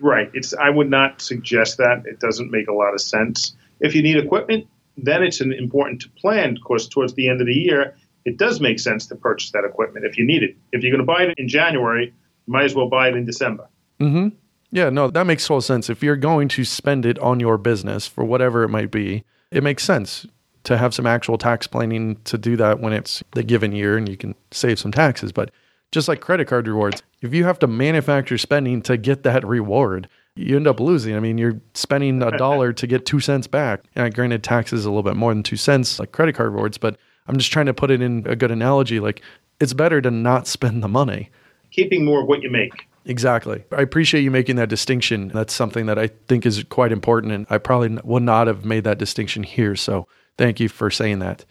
Right. 0.00 0.30
It's 0.32 0.54
I 0.54 0.70
would 0.70 0.88
not 0.88 1.20
suggest 1.20 1.76
that. 1.76 2.04
It 2.06 2.20
doesn't 2.20 2.50
make 2.50 2.68
a 2.68 2.72
lot 2.72 2.94
of 2.94 3.00
sense. 3.00 3.54
If 3.80 3.94
you 3.94 4.02
need 4.02 4.16
equipment, 4.16 4.66
then 4.96 5.22
it's 5.22 5.40
an 5.40 5.52
important 5.52 6.00
to 6.02 6.08
plan. 6.10 6.56
Of 6.56 6.62
course, 6.62 6.88
towards 6.88 7.14
the 7.14 7.28
end 7.28 7.40
of 7.40 7.46
the 7.46 7.54
year, 7.54 7.94
it 8.24 8.36
does 8.36 8.60
make 8.60 8.78
sense 8.80 9.06
to 9.08 9.16
purchase 9.16 9.50
that 9.52 9.64
equipment 9.64 10.06
if 10.06 10.18
you 10.18 10.24
need 10.24 10.42
it. 10.42 10.56
If 10.72 10.82
you're 10.82 10.90
going 10.90 11.06
to 11.06 11.12
buy 11.12 11.24
it 11.24 11.34
in 11.38 11.48
January, 11.48 12.06
you 12.06 12.52
might 12.52 12.64
as 12.64 12.74
well 12.74 12.88
buy 12.88 13.08
it 13.08 13.14
in 13.14 13.24
December. 13.24 13.68
Mm-hmm. 14.00 14.28
Yeah, 14.72 14.88
no, 14.88 15.10
that 15.10 15.26
makes 15.26 15.46
total 15.46 15.60
sense. 15.60 15.90
If 15.90 16.02
you're 16.02 16.16
going 16.16 16.48
to 16.48 16.64
spend 16.64 17.04
it 17.04 17.18
on 17.18 17.40
your 17.40 17.58
business 17.58 18.06
for 18.06 18.24
whatever 18.24 18.62
it 18.62 18.68
might 18.68 18.90
be, 18.90 19.24
it 19.50 19.62
makes 19.62 19.84
sense 19.84 20.26
to 20.64 20.76
have 20.76 20.94
some 20.94 21.06
actual 21.06 21.38
tax 21.38 21.66
planning 21.66 22.16
to 22.24 22.36
do 22.36 22.56
that 22.56 22.80
when 22.80 22.92
it's 22.92 23.22
the 23.32 23.42
given 23.42 23.72
year 23.72 23.96
and 23.96 24.08
you 24.08 24.16
can 24.16 24.34
save 24.50 24.78
some 24.78 24.92
taxes. 24.92 25.32
But 25.32 25.50
just 25.90 26.08
like 26.08 26.20
credit 26.20 26.46
card 26.46 26.68
rewards, 26.68 27.02
if 27.22 27.34
you 27.34 27.44
have 27.44 27.58
to 27.60 27.66
manufacture 27.66 28.38
spending 28.38 28.82
to 28.82 28.96
get 28.96 29.22
that 29.22 29.44
reward, 29.46 30.08
you 30.36 30.56
end 30.56 30.66
up 30.66 30.80
losing. 30.80 31.16
I 31.16 31.20
mean, 31.20 31.38
you're 31.38 31.60
spending 31.74 32.22
a 32.22 32.30
dollar 32.38 32.72
to 32.72 32.86
get 32.86 33.06
two 33.06 33.20
cents 33.20 33.46
back. 33.46 33.84
And 33.96 34.14
granted, 34.14 34.42
taxes 34.42 34.84
a 34.84 34.90
little 34.90 35.02
bit 35.02 35.16
more 35.16 35.32
than 35.32 35.42
two 35.42 35.56
cents, 35.56 35.98
like 35.98 36.12
credit 36.12 36.34
card 36.34 36.52
rewards, 36.52 36.78
but 36.78 36.96
I'm 37.26 37.36
just 37.36 37.52
trying 37.52 37.66
to 37.66 37.74
put 37.74 37.90
it 37.90 38.02
in 38.02 38.26
a 38.26 38.36
good 38.36 38.50
analogy. 38.50 39.00
Like, 39.00 39.22
it's 39.60 39.72
better 39.72 40.00
to 40.00 40.10
not 40.10 40.46
spend 40.46 40.82
the 40.82 40.88
money. 40.88 41.30
Keeping 41.70 42.04
more 42.04 42.22
of 42.22 42.28
what 42.28 42.42
you 42.42 42.50
make. 42.50 42.86
Exactly. 43.04 43.64
I 43.72 43.82
appreciate 43.82 44.22
you 44.22 44.30
making 44.30 44.56
that 44.56 44.68
distinction. 44.68 45.28
That's 45.28 45.54
something 45.54 45.86
that 45.86 45.98
I 45.98 46.08
think 46.28 46.44
is 46.44 46.62
quite 46.64 46.92
important. 46.92 47.32
And 47.32 47.46
I 47.48 47.58
probably 47.58 47.98
would 48.04 48.22
not 48.22 48.46
have 48.46 48.64
made 48.64 48.84
that 48.84 48.98
distinction 48.98 49.42
here. 49.42 49.74
So 49.74 50.06
thank 50.36 50.60
you 50.60 50.68
for 50.68 50.90
saying 50.90 51.18
that. 51.20 51.44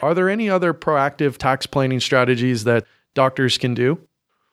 Are 0.00 0.14
there 0.14 0.28
any 0.28 0.48
other 0.48 0.72
proactive 0.72 1.36
tax 1.36 1.66
planning 1.66 2.00
strategies 2.00 2.64
that 2.64 2.84
doctors 3.14 3.58
can 3.58 3.74
do? 3.74 3.98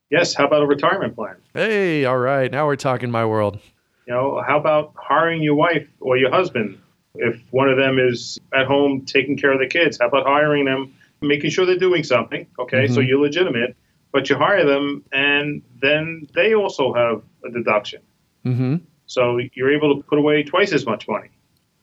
Yes. 0.09 0.33
How 0.33 0.47
about 0.47 0.63
a 0.63 0.65
retirement 0.65 1.15
plan? 1.15 1.35
Hey, 1.53 2.05
all 2.05 2.17
right. 2.17 2.51
Now 2.51 2.65
we're 2.65 2.75
talking 2.75 3.11
my 3.11 3.25
world. 3.25 3.59
You 4.07 4.13
know, 4.13 4.43
how 4.45 4.59
about 4.59 4.93
hiring 4.95 5.43
your 5.43 5.55
wife 5.55 5.87
or 5.99 6.17
your 6.17 6.31
husband? 6.31 6.79
If 7.15 7.41
one 7.51 7.69
of 7.69 7.77
them 7.77 7.99
is 7.99 8.39
at 8.53 8.65
home 8.65 9.05
taking 9.05 9.37
care 9.37 9.51
of 9.51 9.59
the 9.59 9.67
kids, 9.67 9.99
how 9.99 10.07
about 10.07 10.25
hiring 10.25 10.65
them, 10.65 10.93
making 11.21 11.51
sure 11.51 11.65
they're 11.65 11.77
doing 11.77 12.03
something? 12.03 12.47
Okay, 12.57 12.85
mm-hmm. 12.85 12.93
so 12.93 13.01
you're 13.01 13.19
legitimate, 13.19 13.75
but 14.11 14.29
you 14.29 14.35
hire 14.35 14.65
them 14.65 15.03
and 15.11 15.61
then 15.81 16.27
they 16.35 16.53
also 16.53 16.93
have 16.93 17.21
a 17.45 17.51
deduction. 17.51 18.01
Mm-hmm. 18.45 18.77
So 19.05 19.39
you're 19.53 19.73
able 19.73 19.95
to 19.95 20.03
put 20.03 20.19
away 20.19 20.43
twice 20.43 20.71
as 20.71 20.85
much 20.85 21.07
money. 21.07 21.29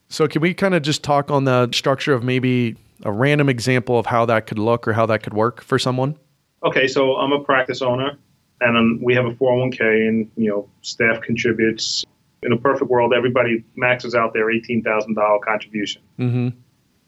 So, 0.08 0.28
can 0.28 0.40
we 0.40 0.54
kind 0.54 0.74
of 0.74 0.82
just 0.82 1.02
talk 1.02 1.32
on 1.32 1.44
the 1.44 1.68
structure 1.72 2.14
of 2.14 2.22
maybe 2.22 2.76
a 3.02 3.10
random 3.10 3.48
example 3.48 3.98
of 3.98 4.06
how 4.06 4.24
that 4.26 4.46
could 4.46 4.58
look 4.58 4.86
or 4.86 4.92
how 4.92 5.04
that 5.06 5.24
could 5.24 5.34
work 5.34 5.60
for 5.60 5.80
someone? 5.80 6.16
okay, 6.66 6.88
so 6.88 7.16
I'm 7.16 7.32
a 7.32 7.42
practice 7.42 7.80
owner, 7.82 8.18
and 8.60 8.76
um, 8.76 9.00
we 9.02 9.14
have 9.14 9.26
a 9.26 9.32
401k, 9.32 9.80
and 10.08 10.30
you 10.36 10.50
know, 10.50 10.68
staff 10.82 11.20
contributes. 11.22 12.04
In 12.42 12.52
a 12.52 12.56
perfect 12.56 12.90
world, 12.90 13.12
everybody 13.14 13.64
maxes 13.76 14.14
out 14.14 14.32
their 14.32 14.50
eighteen 14.50 14.82
thousand 14.82 15.14
dollar 15.14 15.38
contribution. 15.40 16.02
Mm-hmm. 16.18 16.48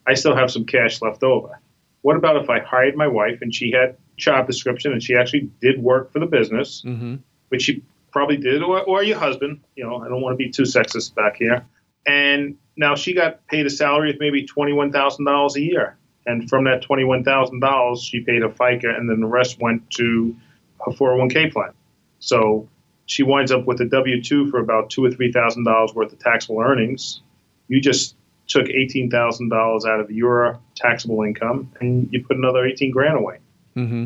I 0.07 0.15
still 0.15 0.35
have 0.35 0.51
some 0.51 0.65
cash 0.65 1.03
left 1.03 1.23
over. 1.23 1.61
What 2.03 2.17
about 2.17 2.43
if 2.43 2.49
I 2.49 2.61
hired 2.61 2.97
my 2.97 3.07
wife 3.07 3.39
and 3.43 3.55
she 3.55 3.71
had 3.71 3.97
job 4.19 4.47
description 4.47 4.93
and 4.93 5.03
she 5.03 5.17
actually 5.17 5.51
did 5.61 5.83
work 5.83 6.13
for 6.13 6.19
the 6.19 6.27
business, 6.27 6.83
mm-hmm. 6.85 7.17
which 7.49 7.63
she 7.63 7.83
probably 8.13 8.37
did, 8.37 8.63
or, 8.63 8.83
or 8.83 9.03
your 9.03 9.19
husband? 9.19 9.61
You 9.77 9.85
know, 9.85 9.97
I 9.97 10.09
don't 10.09 10.21
want 10.21 10.35
to 10.35 10.37
be 10.37 10.51
too 10.51 10.63
sexist 10.63 11.15
back 11.15 11.37
here. 11.37 11.65
And 12.07 12.57
now 12.77 12.95
she 12.95 13.15
got 13.15 13.47
paid 13.47 13.67
a 13.67 13.71
salary 13.71 14.11
of 14.11 14.17
maybe 14.21 14.45
twenty 14.47 14.73
one 14.73 14.93
thousand 14.93 15.25
dollars 15.25 15.57
a 15.57 15.63
year. 15.63 15.97
And 16.27 16.47
from 16.47 16.65
that 16.65 16.83
$21,000, 16.83 18.03
she 18.03 18.21
paid 18.21 18.43
a 18.43 18.51
FICA, 18.51 18.95
and 18.95 19.09
then 19.09 19.21
the 19.21 19.27
rest 19.27 19.59
went 19.61 19.91
to 19.93 20.37
her 20.85 20.93
401k 20.93 21.51
plan. 21.51 21.73
So 22.19 22.69
she 23.07 23.23
winds 23.23 23.51
up 23.51 23.65
with 23.65 23.81
a 23.81 23.87
W 23.87 24.23
2 24.23 24.51
for 24.51 24.61
about 24.61 24.91
two 24.91 25.07
or 25.07 25.09
$3,000 25.09 25.95
worth 25.95 26.13
of 26.13 26.19
taxable 26.19 26.61
earnings. 26.61 27.23
You 27.69 27.81
just 27.81 28.15
took 28.47 28.67
$18,000 28.67 29.87
out 29.87 30.01
of 30.01 30.11
your 30.11 30.61
taxable 30.75 31.23
income 31.23 31.73
and 31.81 32.09
you 32.13 32.23
put 32.23 32.37
another 32.37 32.67
18 32.67 32.91
grand 32.91 33.17
away. 33.17 33.39
Mm-hmm. 33.79 34.05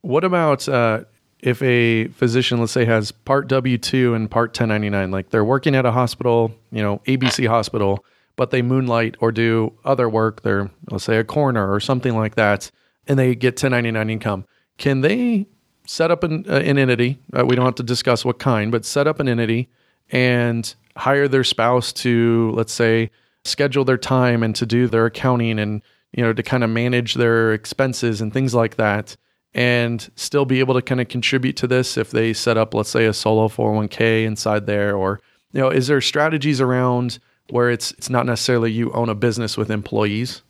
What 0.00 0.24
about 0.24 0.68
uh, 0.68 1.04
if 1.40 1.62
a 1.62 2.08
physician, 2.08 2.58
let's 2.58 2.72
say, 2.72 2.84
has 2.84 3.12
part 3.12 3.48
W 3.48 3.78
2 3.78 4.14
and 4.14 4.30
part 4.30 4.50
1099? 4.50 5.10
Like 5.10 5.30
they're 5.30 5.44
working 5.44 5.74
at 5.74 5.86
a 5.86 5.92
hospital, 5.92 6.54
you 6.70 6.82
know, 6.82 6.98
ABC 7.06 7.46
hospital 7.46 8.04
but 8.36 8.50
they 8.50 8.62
moonlight 8.62 9.16
or 9.20 9.32
do 9.32 9.72
other 9.84 10.08
work. 10.08 10.42
They're, 10.42 10.70
let's 10.90 11.04
say, 11.04 11.18
a 11.18 11.24
coroner 11.24 11.72
or 11.72 11.80
something 11.80 12.16
like 12.16 12.34
that, 12.34 12.70
and 13.06 13.18
they 13.18 13.34
get 13.34 13.54
1099 13.54 14.10
income. 14.10 14.44
Can 14.78 15.02
they 15.02 15.46
set 15.86 16.10
up 16.10 16.24
an, 16.24 16.44
uh, 16.48 16.56
an 16.56 16.78
entity? 16.78 17.20
Uh, 17.32 17.44
we 17.46 17.54
don't 17.54 17.64
have 17.64 17.76
to 17.76 17.82
discuss 17.82 18.24
what 18.24 18.38
kind, 18.38 18.72
but 18.72 18.84
set 18.84 19.06
up 19.06 19.20
an 19.20 19.28
entity 19.28 19.68
and 20.10 20.74
hire 20.96 21.28
their 21.28 21.44
spouse 21.44 21.92
to, 21.92 22.52
let's 22.54 22.72
say, 22.72 23.10
schedule 23.44 23.84
their 23.84 23.98
time 23.98 24.42
and 24.42 24.54
to 24.56 24.66
do 24.66 24.88
their 24.88 25.06
accounting 25.06 25.58
and 25.58 25.82
you 26.16 26.22
know 26.22 26.32
to 26.32 26.42
kind 26.42 26.64
of 26.64 26.70
manage 26.70 27.14
their 27.14 27.52
expenses 27.52 28.20
and 28.20 28.32
things 28.32 28.54
like 28.54 28.76
that 28.76 29.16
and 29.52 30.10
still 30.16 30.44
be 30.44 30.60
able 30.60 30.74
to 30.74 30.82
kind 30.82 31.00
of 31.00 31.08
contribute 31.08 31.56
to 31.56 31.66
this 31.66 31.96
if 31.96 32.10
they 32.10 32.32
set 32.32 32.56
up 32.56 32.74
let's 32.74 32.90
say 32.90 33.06
a 33.06 33.12
solo 33.12 33.48
401k 33.48 34.24
inside 34.24 34.66
there 34.66 34.96
or 34.96 35.20
You 35.52 35.60
know, 35.60 35.70
is 35.70 35.86
there 35.86 36.00
strategies 36.00 36.60
around 36.60 37.20
where 37.50 37.70
it's 37.70 37.92
it's 37.92 38.10
not 38.10 38.26
necessarily 38.26 38.72
you 38.72 38.90
own 38.92 39.08
a 39.08 39.14
business 39.14 39.56
with 39.56 39.70
employees? 39.70 40.42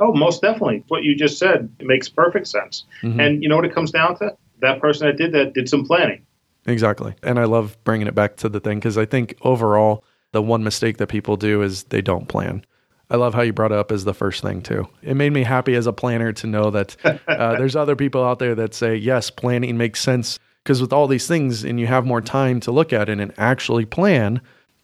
Oh, 0.00 0.12
most 0.12 0.42
definitely. 0.42 0.82
What 0.88 1.04
you 1.04 1.14
just 1.14 1.38
said 1.38 1.68
it 1.78 1.86
makes 1.86 2.08
perfect 2.08 2.48
sense. 2.48 2.84
Mm-hmm. 3.02 3.20
And 3.20 3.42
you 3.42 3.48
know 3.48 3.56
what 3.56 3.64
it 3.64 3.74
comes 3.74 3.92
down 3.92 4.16
to? 4.18 4.36
That 4.60 4.80
person 4.80 5.06
that 5.06 5.16
did 5.16 5.32
that 5.32 5.54
did 5.54 5.68
some 5.68 5.86
planning. 5.86 6.26
Exactly. 6.66 7.14
And 7.22 7.38
I 7.38 7.44
love 7.44 7.78
bringing 7.84 8.08
it 8.08 8.14
back 8.14 8.36
to 8.38 8.48
the 8.48 8.60
thing 8.60 8.78
because 8.78 8.98
I 8.98 9.06
think 9.06 9.36
overall, 9.42 10.04
the 10.32 10.42
one 10.42 10.64
mistake 10.64 10.96
that 10.96 11.06
people 11.06 11.36
do 11.36 11.62
is 11.62 11.84
they 11.84 12.02
don't 12.02 12.26
plan. 12.26 12.64
I 13.10 13.16
love 13.16 13.34
how 13.34 13.42
you 13.42 13.52
brought 13.52 13.72
it 13.72 13.78
up 13.78 13.90
as 13.90 14.04
the 14.04 14.14
first 14.14 14.42
thing 14.42 14.62
too. 14.62 14.88
It 15.02 15.14
made 15.14 15.32
me 15.32 15.42
happy 15.42 15.74
as 15.74 15.86
a 15.86 15.92
planner 15.92 16.32
to 16.32 16.46
know 16.46 16.70
that 16.70 16.96
uh, 17.04 17.18
there's 17.56 17.74
other 17.74 17.96
people 17.96 18.24
out 18.24 18.38
there 18.38 18.54
that 18.54 18.72
say 18.72 18.94
yes, 18.94 19.30
planning 19.30 19.76
makes 19.76 20.00
sense 20.00 20.38
because 20.62 20.80
with 20.80 20.92
all 20.92 21.08
these 21.08 21.26
things 21.26 21.64
and 21.64 21.80
you 21.80 21.86
have 21.86 22.06
more 22.06 22.20
time 22.20 22.60
to 22.60 22.70
look 22.70 22.92
at 22.92 23.08
it 23.08 23.18
and 23.18 23.32
actually 23.36 23.84
plan, 23.84 24.40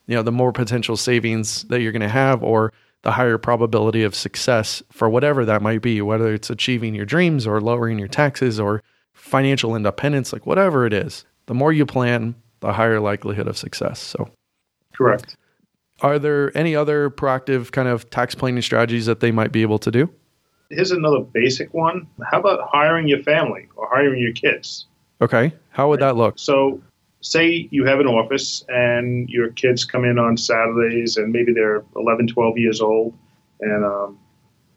you 0.06 0.16
know, 0.16 0.22
the 0.22 0.32
more 0.32 0.52
potential 0.52 0.96
savings 0.96 1.62
that 1.64 1.80
you're 1.80 1.92
going 1.92 2.00
to 2.00 2.08
have 2.08 2.42
or 2.42 2.72
the 3.02 3.12
higher 3.12 3.38
probability 3.38 4.02
of 4.02 4.14
success 4.14 4.82
for 4.90 5.08
whatever 5.08 5.44
that 5.44 5.62
might 5.62 5.82
be, 5.82 6.02
whether 6.02 6.34
it's 6.34 6.50
achieving 6.50 6.94
your 6.94 7.06
dreams 7.06 7.46
or 7.46 7.60
lowering 7.60 7.98
your 7.98 8.08
taxes 8.08 8.58
or 8.58 8.82
financial 9.12 9.76
independence, 9.76 10.32
like 10.32 10.46
whatever 10.46 10.86
it 10.86 10.92
is. 10.92 11.24
The 11.46 11.54
more 11.54 11.72
you 11.72 11.86
plan, 11.86 12.34
the 12.60 12.72
higher 12.72 12.98
likelihood 12.98 13.46
of 13.46 13.56
success. 13.56 14.00
So, 14.00 14.28
correct. 14.92 15.36
Are 16.00 16.18
there 16.18 16.56
any 16.56 16.76
other 16.76 17.10
proactive 17.10 17.72
kind 17.72 17.88
of 17.88 18.08
tax 18.10 18.34
planning 18.34 18.62
strategies 18.62 19.06
that 19.06 19.20
they 19.20 19.30
might 19.30 19.52
be 19.52 19.62
able 19.62 19.78
to 19.78 19.90
do? 19.90 20.10
Here's 20.70 20.90
another 20.90 21.20
basic 21.20 21.72
one. 21.72 22.06
How 22.30 22.40
about 22.40 22.68
hiring 22.70 23.08
your 23.08 23.22
family 23.22 23.68
or 23.76 23.88
hiring 23.88 24.20
your 24.20 24.32
kids? 24.32 24.86
Okay. 25.20 25.54
How 25.70 25.88
would 25.88 26.00
that 26.00 26.16
look? 26.16 26.38
So, 26.38 26.82
say 27.20 27.68
you 27.70 27.84
have 27.86 28.00
an 28.00 28.06
office 28.06 28.64
and 28.68 29.28
your 29.30 29.50
kids 29.50 29.84
come 29.84 30.04
in 30.04 30.18
on 30.18 30.36
Saturdays 30.36 31.16
and 31.16 31.32
maybe 31.32 31.52
they're 31.52 31.82
11, 31.96 32.28
12 32.28 32.58
years 32.58 32.80
old 32.80 33.16
and 33.60 33.84
um, 33.84 34.18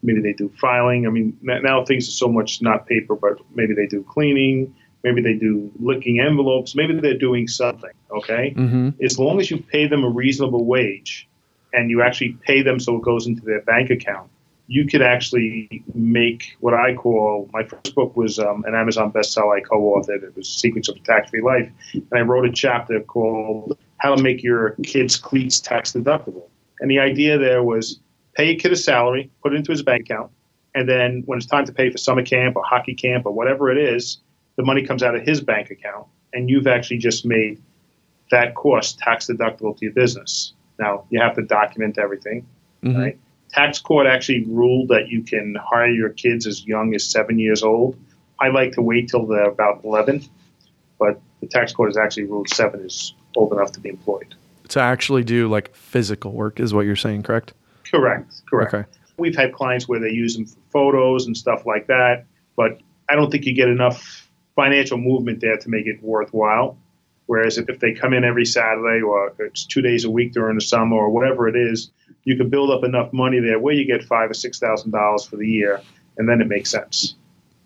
maybe 0.03 0.21
they 0.21 0.34
do 0.34 0.49
filing. 0.60 1.05
I 1.05 1.10
mean, 1.10 1.38
now 1.41 1.84
things 1.84 2.08
are 2.08 2.12
so 2.12 2.27
much 2.27 2.62
not 2.62 2.88
paper, 2.88 3.15
but 3.15 3.39
maybe 3.53 3.73
they 3.73 3.88
do 3.88 4.03
cleaning, 4.03 4.73
maybe 5.03 5.21
they 5.21 5.33
do 5.33 5.71
licking 5.79 6.19
envelopes, 6.19 6.75
maybe 6.75 6.99
they're 6.99 7.17
doing 7.17 7.47
something, 7.47 7.91
okay? 8.12 8.53
Mm-hmm. 8.55 9.03
As 9.03 9.17
long 9.17 9.39
as 9.39 9.49
you 9.49 9.57
pay 9.62 9.88
them 9.88 10.03
a 10.03 10.09
reasonable 10.09 10.65
wage 10.65 11.27
and 11.73 11.89
you 11.89 12.01
actually 12.01 12.38
pay 12.41 12.62
them 12.62 12.79
so 12.79 12.97
it 12.97 13.01
goes 13.01 13.27
into 13.27 13.41
their 13.43 13.62
bank 13.62 13.89
account, 13.89 14.29
you 14.67 14.85
could 14.85 15.01
actually 15.01 15.83
make 15.95 16.55
what 16.59 16.75
I 16.75 16.93
call 16.93 17.49
my 17.51 17.63
first 17.63 17.95
book 17.95 18.15
was 18.15 18.38
um, 18.38 18.63
an 18.67 18.75
Amazon 18.75 19.12
bestseller 19.12 19.57
I 19.57 19.62
co-authored. 19.62 20.21
It 20.21 20.35
was 20.35 20.47
Secrets 20.47 20.88
of 20.88 20.95
a 20.95 20.99
Tax-Free 20.99 21.41
Life, 21.41 21.71
and 21.93 22.07
I 22.13 22.21
wrote 22.21 22.45
a 22.45 22.51
chapter 22.51 22.99
called 22.99 23.75
"How 23.97 24.13
to 24.13 24.21
Make 24.21 24.43
Your 24.43 24.75
Kids' 24.83 25.17
Cleats 25.17 25.59
Tax 25.59 25.93
Deductible." 25.93 26.43
And 26.81 26.91
the 26.91 26.99
idea 26.99 27.39
there 27.39 27.63
was 27.63 27.99
pay 28.35 28.49
a 28.49 28.55
kid 28.55 28.71
a 28.71 28.75
salary, 28.75 29.31
put 29.41 29.53
it 29.53 29.55
into 29.55 29.71
his 29.71 29.81
bank 29.81 30.03
account, 30.03 30.31
and 30.75 30.88
then 30.88 31.23
when 31.25 31.39
it's 31.39 31.47
time 31.47 31.65
to 31.65 31.73
pay 31.73 31.89
for 31.89 31.97
summer 31.97 32.23
camp 32.23 32.55
or 32.55 32.63
hockey 32.63 32.93
camp 32.93 33.25
or 33.25 33.31
whatever 33.31 33.71
it 33.71 33.77
is, 33.77 34.19
the 34.59 34.65
money 34.65 34.85
comes 34.85 35.01
out 35.03 35.15
of 35.15 35.25
his 35.25 35.39
bank 35.39 35.71
account, 35.71 36.05
and 36.33 36.49
you've 36.49 36.67
actually 36.67 36.97
just 36.97 37.25
made 37.25 37.61
that 38.29 38.55
cost 38.55 38.99
tax 38.99 39.27
deductible 39.27 39.73
to 39.77 39.85
your 39.85 39.93
business. 39.93 40.51
Now 40.77 41.05
you 41.09 41.21
have 41.21 41.35
to 41.35 41.43
document 41.43 41.97
everything, 41.97 42.45
mm-hmm. 42.83 42.99
right? 42.99 43.19
tax 43.49 43.79
court 43.79 44.05
actually 44.05 44.43
ruled 44.43 44.89
that 44.89 45.07
you 45.07 45.23
can 45.23 45.55
hire 45.55 45.87
your 45.87 46.09
kids 46.09 46.45
as 46.45 46.65
young 46.65 46.93
as 46.93 47.05
seven 47.05 47.39
years 47.39 47.63
old. 47.63 47.97
I 48.37 48.49
like 48.49 48.73
to 48.73 48.81
wait 48.81 49.07
till 49.07 49.25
they're 49.25 49.47
about 49.47 49.85
11, 49.85 50.25
but 50.99 51.21
the 51.39 51.47
tax 51.47 51.71
court 51.71 51.87
has 51.87 51.97
actually 51.97 52.25
ruled 52.25 52.49
seven 52.49 52.81
is 52.81 53.13
old 53.37 53.53
enough 53.53 53.71
to 53.71 53.79
be 53.79 53.87
employed. 53.87 54.35
To 54.67 54.81
actually 54.81 55.23
do 55.23 55.47
like 55.47 55.73
physical 55.73 56.33
work 56.33 56.59
is 56.59 56.73
what 56.73 56.85
you're 56.85 56.97
saying, 56.97 57.23
correct? 57.23 57.53
Correct, 57.89 58.41
correct. 58.49 58.73
Okay. 58.73 58.89
We've 59.17 59.37
had 59.37 59.53
clients 59.53 59.87
where 59.87 60.01
they 60.01 60.09
use 60.09 60.35
them 60.35 60.45
for 60.45 60.59
photos 60.69 61.27
and 61.27 61.37
stuff 61.37 61.65
like 61.65 61.87
that, 61.87 62.25
but 62.57 62.81
I 63.09 63.15
don't 63.15 63.31
think 63.31 63.45
you 63.45 63.53
get 63.55 63.69
enough 63.69 64.28
financial 64.55 64.97
movement 64.97 65.41
there 65.41 65.57
to 65.57 65.69
make 65.69 65.88
it 65.88 66.01
worthwhile. 66.01 66.77
Whereas 67.27 67.59
if, 67.59 67.79
they 67.79 67.93
come 67.93 68.13
in 68.13 68.23
every 68.23 68.45
Saturday 68.45 69.03
or 69.03 69.33
it's 69.38 69.63
two 69.63 69.81
days 69.81 70.03
a 70.03 70.09
week 70.09 70.33
during 70.33 70.55
the 70.55 70.62
summer 70.62 70.95
or 70.95 71.12
whatever 71.12 71.47
it 71.47 71.55
is, 71.55 71.91
you 72.23 72.35
can 72.35 72.49
build 72.49 72.71
up 72.71 72.83
enough 72.83 73.13
money 73.13 73.39
there 73.39 73.59
where 73.59 73.73
you 73.73 73.85
get 73.85 74.03
five 74.03 74.31
or 74.31 74.33
six 74.33 74.57
thousand 74.57 74.91
dollars 74.91 75.25
for 75.25 75.35
the 75.35 75.47
year, 75.47 75.79
and 76.17 76.27
then 76.27 76.41
it 76.41 76.47
makes 76.47 76.71
sense. 76.71 77.15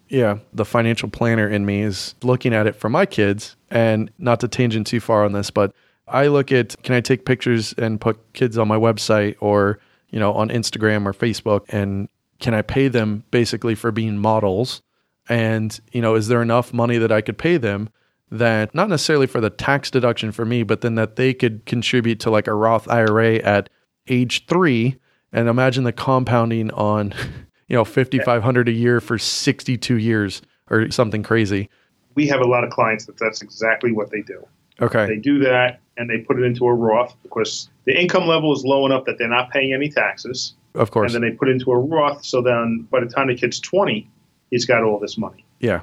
Yeah, 0.09 0.39
the 0.53 0.65
financial 0.65 1.09
planner 1.09 1.47
in 1.47 1.65
me 1.65 1.81
is 1.81 2.13
looking 2.23 2.53
at 2.53 2.67
it 2.67 2.75
for 2.75 2.89
my 2.89 3.05
kids, 3.05 3.55
and 3.71 4.11
not 4.19 4.41
to 4.41 4.47
tangent 4.49 4.85
too 4.85 4.99
far 4.99 5.23
on 5.23 5.31
this, 5.31 5.49
but 5.49 5.73
I 6.07 6.27
look 6.27 6.51
at 6.51 6.81
can 6.83 6.95
I 6.95 7.01
take 7.01 7.25
pictures 7.25 7.73
and 7.77 7.99
put 7.99 8.19
kids 8.33 8.57
on 8.57 8.67
my 8.67 8.77
website 8.77 9.37
or 9.39 9.79
you 10.09 10.19
know 10.19 10.33
on 10.33 10.49
Instagram 10.49 11.05
or 11.05 11.13
Facebook, 11.13 11.65
and 11.69 12.09
can 12.39 12.53
I 12.53 12.61
pay 12.61 12.89
them 12.89 13.23
basically 13.31 13.75
for 13.75 13.91
being 13.91 14.17
models? 14.17 14.81
And 15.29 15.79
you 15.91 16.01
know, 16.01 16.15
is 16.15 16.27
there 16.27 16.41
enough 16.41 16.73
money 16.73 16.97
that 16.97 17.11
I 17.11 17.21
could 17.21 17.37
pay 17.37 17.57
them? 17.57 17.89
that 18.33 18.73
not 18.73 18.89
necessarily 18.89 19.27
for 19.27 19.39
the 19.39 19.51
tax 19.51 19.91
deduction 19.91 20.31
for 20.31 20.43
me, 20.43 20.63
but 20.63 20.81
then 20.81 20.95
that 20.95 21.17
they 21.17 21.35
could 21.35 21.63
contribute 21.67 22.19
to 22.19 22.31
like 22.31 22.47
a 22.47 22.53
Roth 22.53 22.89
IRA 22.89 23.35
at 23.35 23.69
age 24.07 24.47
three, 24.47 24.97
and 25.31 25.47
imagine 25.47 25.83
the 25.83 25.91
compounding 25.93 26.71
on, 26.71 27.13
you 27.67 27.75
know, 27.75 27.85
fifty 27.85 28.19
five 28.19 28.41
hundred 28.41 28.67
a 28.67 28.71
year 28.71 28.99
for 28.99 29.17
sixty 29.19 29.77
two 29.77 29.97
years 29.97 30.41
or 30.69 30.89
something 30.89 31.21
crazy. 31.21 31.69
We 32.15 32.27
have 32.27 32.41
a 32.41 32.47
lot 32.47 32.63
of 32.63 32.71
clients 32.71 33.05
that 33.05 33.17
that's 33.17 33.41
exactly 33.43 33.91
what 33.91 34.09
they 34.09 34.21
do. 34.21 34.45
Okay, 34.81 35.05
they 35.05 35.17
do 35.17 35.37
that 35.39 35.79
and 35.97 36.09
they 36.09 36.17
put 36.17 36.39
it 36.39 36.43
into 36.43 36.65
a 36.65 36.73
Roth 36.73 37.15
because 37.21 37.69
the 37.85 37.99
income 37.99 38.27
level 38.27 38.51
is 38.51 38.65
low 38.65 38.87
enough 38.87 39.05
that 39.05 39.19
they're 39.19 39.27
not 39.27 39.51
paying 39.51 39.73
any 39.73 39.89
taxes. 39.89 40.55
Of 40.73 40.89
course, 40.89 41.13
and 41.13 41.23
then 41.23 41.29
they 41.29 41.37
put 41.37 41.49
it 41.49 41.51
into 41.51 41.71
a 41.71 41.77
Roth. 41.77 42.25
So 42.25 42.41
then, 42.41 42.87
by 42.89 42.99
the 42.99 43.05
time 43.05 43.27
the 43.27 43.35
kid's 43.35 43.59
twenty, 43.59 44.09
he's 44.53 44.65
got 44.65 44.83
all 44.83 44.99
this 44.99 45.17
money. 45.17 45.43
Yeah. 45.59 45.81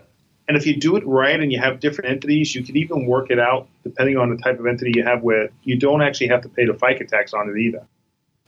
And 0.49 0.57
if 0.57 0.67
you 0.67 0.77
do 0.77 0.97
it 0.97 1.07
right 1.07 1.39
and 1.39 1.53
you 1.53 1.61
have 1.61 1.81
different 1.81 2.11
entities, 2.11 2.55
you 2.55 2.65
can 2.65 2.77
even 2.77 3.07
work 3.07 3.31
it 3.31 3.39
out 3.39 3.69
depending 3.85 4.17
on 4.17 4.31
the 4.31 4.37
type 4.37 4.59
of 4.59 4.67
entity 4.67 4.93
you 4.95 5.05
have 5.05 5.23
where 5.23 5.49
you 5.65 5.77
don't 5.77 6.03
actually 6.03 6.29
have 6.29 6.43
to 6.43 6.49
pay 6.49 6.67
the 6.67 6.73
FICA 6.73 7.07
tax 7.07 7.35
on 7.35 7.49
it 7.49 7.59
either. 7.59 7.87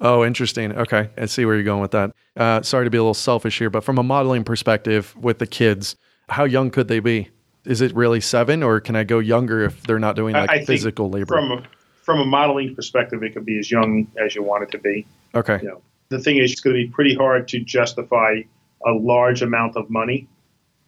Oh, 0.00 0.24
interesting. 0.24 0.72
Okay. 0.76 1.10
I 1.16 1.26
see 1.26 1.44
where 1.44 1.54
you're 1.54 1.64
going 1.64 1.80
with 1.80 1.92
that. 1.92 2.12
Uh, 2.36 2.62
sorry 2.62 2.86
to 2.86 2.90
be 2.90 2.98
a 2.98 3.02
little 3.02 3.14
selfish 3.14 3.58
here, 3.58 3.70
but 3.70 3.84
from 3.84 3.98
a 3.98 4.02
modeling 4.02 4.42
perspective 4.42 5.14
with 5.16 5.38
the 5.38 5.46
kids, 5.46 5.96
how 6.28 6.44
young 6.44 6.70
could 6.70 6.88
they 6.88 7.00
be? 7.00 7.28
Is 7.64 7.80
it 7.80 7.94
really 7.94 8.20
seven, 8.20 8.64
or 8.64 8.80
can 8.80 8.96
I 8.96 9.04
go 9.04 9.20
younger 9.20 9.64
if 9.64 9.82
they're 9.84 10.00
not 10.00 10.16
doing 10.16 10.34
like 10.34 10.50
I 10.50 10.64
physical 10.64 11.08
labor? 11.08 11.26
From 11.26 11.52
a, 11.52 11.62
from 12.02 12.18
a 12.18 12.24
modeling 12.24 12.74
perspective, 12.74 13.22
it 13.22 13.32
could 13.32 13.44
be 13.44 13.58
as 13.60 13.70
young 13.70 14.08
as 14.20 14.34
you 14.34 14.42
want 14.42 14.64
it 14.64 14.72
to 14.72 14.78
be. 14.78 15.06
Okay. 15.36 15.60
You 15.62 15.68
know, 15.68 15.82
the 16.08 16.18
thing 16.18 16.38
is, 16.38 16.50
it's 16.50 16.60
going 16.60 16.74
to 16.74 16.82
be 16.82 16.88
pretty 16.88 17.14
hard 17.14 17.46
to 17.48 17.60
justify 17.60 18.42
a 18.86 18.92
large 18.92 19.42
amount 19.42 19.76
of 19.76 19.88
money 19.90 20.28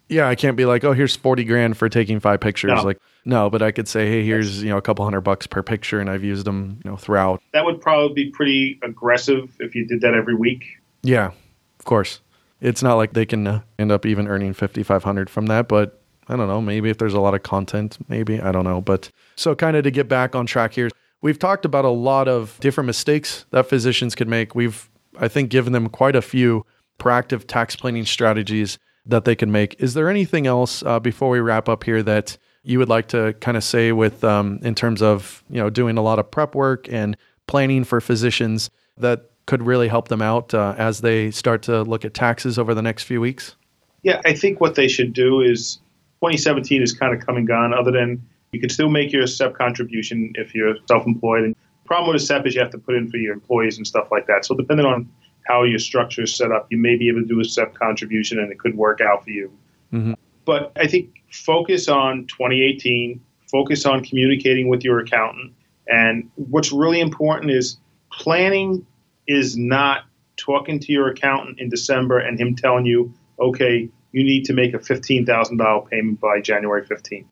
yeah, 0.08 0.28
I 0.28 0.34
can't 0.34 0.56
be 0.56 0.66
like, 0.66 0.84
oh, 0.84 0.92
here's 0.92 1.16
forty 1.16 1.44
grand 1.44 1.76
for 1.76 1.88
taking 1.88 2.20
five 2.20 2.40
pictures. 2.40 2.72
No. 2.74 2.82
Like, 2.82 3.00
no, 3.24 3.48
but 3.48 3.62
I 3.62 3.70
could 3.70 3.88
say, 3.88 4.08
hey, 4.08 4.24
here's 4.24 4.62
you 4.62 4.68
know 4.68 4.76
a 4.76 4.82
couple 4.82 5.04
hundred 5.04 5.22
bucks 5.22 5.46
per 5.46 5.62
picture, 5.62 5.98
and 5.98 6.10
I've 6.10 6.22
used 6.22 6.44
them 6.44 6.80
you 6.84 6.90
know 6.90 6.96
throughout. 6.96 7.42
That 7.52 7.64
would 7.64 7.80
probably 7.80 8.14
be 8.24 8.30
pretty 8.30 8.78
aggressive 8.82 9.54
if 9.60 9.74
you 9.74 9.86
did 9.86 10.02
that 10.02 10.14
every 10.14 10.34
week. 10.34 10.64
Yeah, 11.02 11.30
of 11.78 11.84
course. 11.84 12.20
It's 12.60 12.82
not 12.82 12.94
like 12.94 13.12
they 13.12 13.26
can 13.26 13.46
uh, 13.46 13.62
end 13.78 13.92
up 13.92 14.06
even 14.06 14.28
earning 14.28 14.52
fifty 14.52 14.82
five 14.82 15.04
hundred 15.04 15.30
from 15.30 15.46
that, 15.46 15.68
but 15.68 16.02
I 16.28 16.36
don't 16.36 16.48
know. 16.48 16.60
Maybe 16.60 16.90
if 16.90 16.98
there's 16.98 17.14
a 17.14 17.20
lot 17.20 17.34
of 17.34 17.42
content, 17.42 17.98
maybe 18.08 18.40
I 18.40 18.52
don't 18.52 18.64
know. 18.64 18.80
But 18.80 19.10
so 19.36 19.54
kind 19.54 19.76
of 19.76 19.84
to 19.84 19.90
get 19.90 20.08
back 20.08 20.34
on 20.34 20.44
track 20.44 20.74
here, 20.74 20.90
we've 21.22 21.38
talked 21.38 21.64
about 21.64 21.86
a 21.86 21.90
lot 21.90 22.28
of 22.28 22.58
different 22.60 22.86
mistakes 22.86 23.46
that 23.50 23.68
physicians 23.68 24.14
could 24.14 24.28
make. 24.28 24.54
We've 24.54 24.88
I 25.18 25.28
think 25.28 25.48
given 25.48 25.72
them 25.72 25.88
quite 25.88 26.14
a 26.14 26.22
few 26.22 26.66
proactive 26.98 27.46
tax 27.46 27.76
planning 27.76 28.04
strategies 28.04 28.78
that 29.06 29.24
they 29.24 29.34
can 29.34 29.52
make. 29.52 29.76
Is 29.78 29.94
there 29.94 30.08
anything 30.08 30.46
else 30.46 30.82
uh, 30.82 30.98
before 30.98 31.28
we 31.30 31.40
wrap 31.40 31.68
up 31.68 31.84
here 31.84 32.02
that 32.02 32.38
you 32.62 32.78
would 32.78 32.88
like 32.88 33.08
to 33.08 33.34
kind 33.40 33.56
of 33.56 33.64
say 33.64 33.92
with 33.92 34.24
um, 34.24 34.58
in 34.62 34.74
terms 34.74 35.02
of 35.02 35.44
you 35.50 35.58
know 35.58 35.70
doing 35.70 35.98
a 35.98 36.02
lot 36.02 36.18
of 36.18 36.30
prep 36.30 36.54
work 36.54 36.90
and 36.90 37.16
planning 37.46 37.84
for 37.84 38.00
physicians 38.00 38.70
that 38.96 39.30
could 39.46 39.62
really 39.62 39.88
help 39.88 40.08
them 40.08 40.22
out 40.22 40.54
uh, 40.54 40.74
as 40.78 41.02
they 41.02 41.30
start 41.30 41.62
to 41.62 41.82
look 41.82 42.04
at 42.04 42.14
taxes 42.14 42.58
over 42.58 42.72
the 42.72 42.80
next 42.80 43.02
few 43.02 43.20
weeks? 43.20 43.56
Yeah, 44.02 44.20
I 44.24 44.32
think 44.34 44.60
what 44.60 44.74
they 44.74 44.88
should 44.88 45.12
do 45.12 45.40
is 45.40 45.78
2017 46.22 46.82
is 46.82 46.92
kind 46.92 47.14
of 47.14 47.24
come 47.24 47.36
and 47.36 47.46
gone. 47.46 47.74
Other 47.74 47.90
than 47.90 48.22
you 48.52 48.60
can 48.60 48.70
still 48.70 48.88
make 48.88 49.12
your 49.12 49.26
SEP 49.26 49.54
contribution 49.54 50.32
if 50.36 50.54
you're 50.54 50.76
self-employed. 50.88 51.44
And 51.44 51.54
the 51.54 51.86
problem 51.86 52.14
with 52.14 52.22
a 52.22 52.24
SEP 52.24 52.46
is 52.46 52.54
you 52.54 52.60
have 52.60 52.70
to 52.70 52.78
put 52.78 52.94
in 52.94 53.10
for 53.10 53.18
your 53.18 53.34
employees 53.34 53.76
and 53.76 53.86
stuff 53.86 54.08
like 54.10 54.26
that. 54.28 54.44
So 54.46 54.54
depending 54.54 54.86
on 54.86 55.10
how 55.44 55.62
your 55.62 55.78
structure 55.78 56.22
is 56.22 56.34
set 56.34 56.50
up, 56.52 56.66
you 56.70 56.78
may 56.78 56.96
be 56.96 57.08
able 57.08 57.20
to 57.20 57.26
do 57.26 57.40
a 57.40 57.44
SEP 57.44 57.74
contribution 57.74 58.38
and 58.38 58.50
it 58.50 58.58
could 58.58 58.76
work 58.76 59.00
out 59.00 59.24
for 59.24 59.30
you. 59.30 59.52
Mm-hmm. 59.92 60.14
But 60.44 60.72
I 60.76 60.86
think 60.86 61.22
focus 61.30 61.88
on 61.88 62.26
2018, 62.26 63.20
focus 63.50 63.86
on 63.86 64.04
communicating 64.04 64.68
with 64.68 64.84
your 64.84 65.00
accountant. 65.00 65.52
And 65.86 66.30
what's 66.36 66.72
really 66.72 67.00
important 67.00 67.50
is 67.50 67.76
planning 68.10 68.86
is 69.26 69.56
not 69.56 70.04
talking 70.36 70.80
to 70.80 70.92
your 70.92 71.08
accountant 71.08 71.60
in 71.60 71.68
December 71.68 72.18
and 72.18 72.38
him 72.38 72.56
telling 72.56 72.86
you, 72.86 73.12
okay, 73.38 73.88
you 74.12 74.24
need 74.24 74.44
to 74.46 74.52
make 74.52 74.74
a 74.74 74.78
$15,000 74.78 75.90
payment 75.90 76.20
by 76.20 76.40
January 76.40 76.86
15th. 76.86 77.26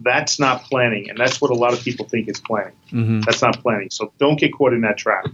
That's 0.00 0.38
not 0.38 0.62
planning, 0.62 1.10
and 1.10 1.18
that's 1.18 1.40
what 1.40 1.50
a 1.50 1.54
lot 1.54 1.72
of 1.72 1.80
people 1.82 2.06
think 2.06 2.28
is 2.28 2.38
planning. 2.38 2.74
Mm-hmm. 2.92 3.20
That's 3.20 3.42
not 3.42 3.60
planning. 3.60 3.90
So 3.90 4.12
don't 4.18 4.38
get 4.38 4.52
caught 4.52 4.72
in 4.72 4.82
that 4.82 4.96
trap. 4.96 5.26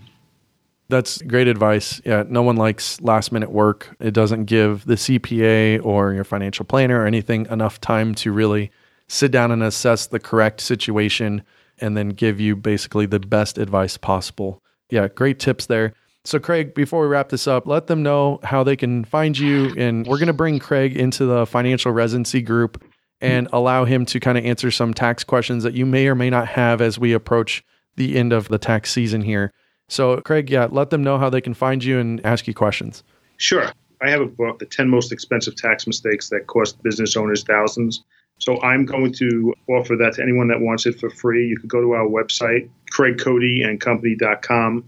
That's 0.89 1.23
great 1.23 1.49
advice. 1.49 2.01
Yeah, 2.05 2.25
no 2.29 2.43
one 2.43 2.57
likes 2.57 3.01
last 3.01 3.33
minute 3.33 3.51
work. 3.51 3.97
It 4.01 4.13
doesn't 4.13 4.45
give 4.45 4.85
the 4.85 4.95
CPA 4.95 5.85
or 5.85 6.13
your 6.13 6.25
financial 6.25 6.65
planner 6.65 7.03
or 7.03 7.07
anything 7.07 7.47
enough 7.51 7.81
time 7.81 8.15
to 8.17 8.33
really 8.33 8.71
sit 9.09 9.31
down 9.31 9.51
and 9.51 9.63
assess 9.63 10.07
the 10.07 10.21
correct 10.21 10.61
situation 10.61 11.43
and 11.79 11.97
then 11.97 12.11
give 12.11 12.39
you 12.39 12.55
basically 12.55 13.07
the 13.07 13.19
best 13.19 13.59
advice 13.59 13.97
possible. 13.97 14.63
Yeah, 14.91 15.09
great 15.09 15.39
tips 15.39 15.67
there. 15.67 15.95
So, 16.27 16.39
Craig, 16.39 16.75
before 16.75 17.03
we 17.03 17.09
wrap 17.09 17.29
this 17.29 17.47
up, 17.47 17.67
let 17.67 17.87
them 17.87 18.03
know 18.03 18.41
how 18.43 18.63
they 18.65 18.77
can 18.77 19.05
find 19.05 19.39
you. 19.39 19.75
And 19.77 20.07
we're 20.07 20.19
going 20.19 20.29
to 20.29 20.33
bring 20.33 20.59
Craig 20.59 20.97
into 20.97 21.27
the 21.27 21.47
financial 21.47 21.93
residency 21.93 22.41
group 22.41 22.83
and 23.21 23.49
allow 23.53 23.85
him 23.85 24.05
to 24.07 24.21
kind 24.21 24.39
of 24.39 24.45
answer 24.45 24.71
some 24.71 24.95
tax 24.95 25.25
questions 25.25 25.65
that 25.65 25.75
you 25.75 25.87
may 25.87 26.09
or 26.09 26.15
may 26.15 26.31
not 26.31 26.49
have 26.49 26.81
as 26.81 26.99
we 26.99 27.13
approach 27.13 27.65
the 27.97 28.17
end 28.17 28.33
of 28.33 28.49
the 28.49 28.59
tax 28.59 28.91
season 28.91 29.23
here. 29.23 29.53
So, 29.89 30.21
Craig, 30.23 30.51
yeah, 30.51 30.69
let 30.71 30.91
them 30.91 31.03
know 31.03 31.19
how 31.19 31.31
they 31.31 31.41
can 31.41 31.55
find 31.55 31.85
you 31.85 31.99
and 31.99 32.25
ask 32.25 32.47
you 32.47 32.55
questions. 32.55 33.03
Sure. 33.37 33.73
I 34.01 34.11
have 34.11 34.21
a 34.21 34.27
book, 34.27 34.59
The 34.59 34.67
10 34.67 34.89
Most 34.89 35.13
Expensive 35.13 35.57
Tax 35.57 35.87
Mistakes 35.87 36.29
That 36.29 36.47
Cost 36.47 36.83
Business 36.83 37.17
Owners 37.17 37.45
Thousands. 37.45 38.05
So 38.39 38.61
I'm 38.63 38.85
going 38.85 39.13
to 39.15 39.55
offer 39.69 39.97
that 39.97 40.15
to 40.15 40.23
anyone 40.23 40.49
that 40.49 40.61
wants 40.61 40.87
it 40.87 40.99
for 40.99 41.09
free. 41.09 41.47
You 41.47 41.57
can 41.59 41.69
go 41.69 41.81
to 41.81 41.93
our 41.93 42.07
website, 42.07 42.69
craigcodyandcompany.com 42.93 44.85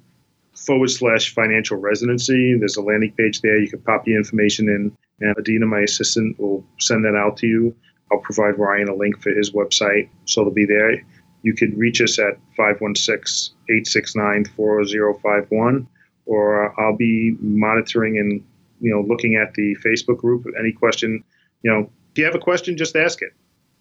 forward 0.57 0.91
slash 0.91 1.33
financial 1.35 1.77
residency. 1.77 2.59
There's 2.59 2.77
a 2.77 2.83
landing 2.83 3.13
page 3.13 3.41
there. 3.43 3.59
You 3.59 3.69
can 3.69 3.81
pop 3.81 4.05
the 4.05 4.15
information 4.15 4.69
in, 4.69 4.97
and 5.21 5.37
Adina, 5.39 5.67
my 5.67 5.81
assistant, 5.81 6.39
will 6.41 6.65
send 6.81 7.05
that 7.05 7.15
out 7.15 7.37
to 7.39 7.47
you. 7.47 7.75
I'll 8.11 8.19
provide 8.19 8.59
Ryan 8.59 8.89
a 8.89 8.95
link 8.95 9.21
for 9.23 9.31
his 9.31 9.53
website, 9.53 10.09
so 10.25 10.41
it'll 10.43 10.53
be 10.53 10.67
there. 10.67 11.03
You 11.47 11.55
can 11.55 11.79
reach 11.79 12.01
us 12.01 12.19
at 12.19 12.39
516 12.57 13.55
869 13.71 14.47
4051, 14.57 15.87
or 16.27 16.81
I'll 16.81 16.97
be 16.97 17.37
monitoring 17.39 18.19
and 18.19 18.45
you 18.81 18.93
know 18.93 19.03
looking 19.03 19.37
at 19.37 19.55
the 19.55 19.77
Facebook 19.77 20.19
group. 20.19 20.45
Any 20.59 20.73
question, 20.73 21.23
you 21.63 21.71
know, 21.71 21.89
if 22.11 22.19
you 22.19 22.25
have 22.25 22.35
a 22.35 22.41
question, 22.41 22.77
just 22.77 22.97
ask 22.97 23.23
it. 23.23 23.33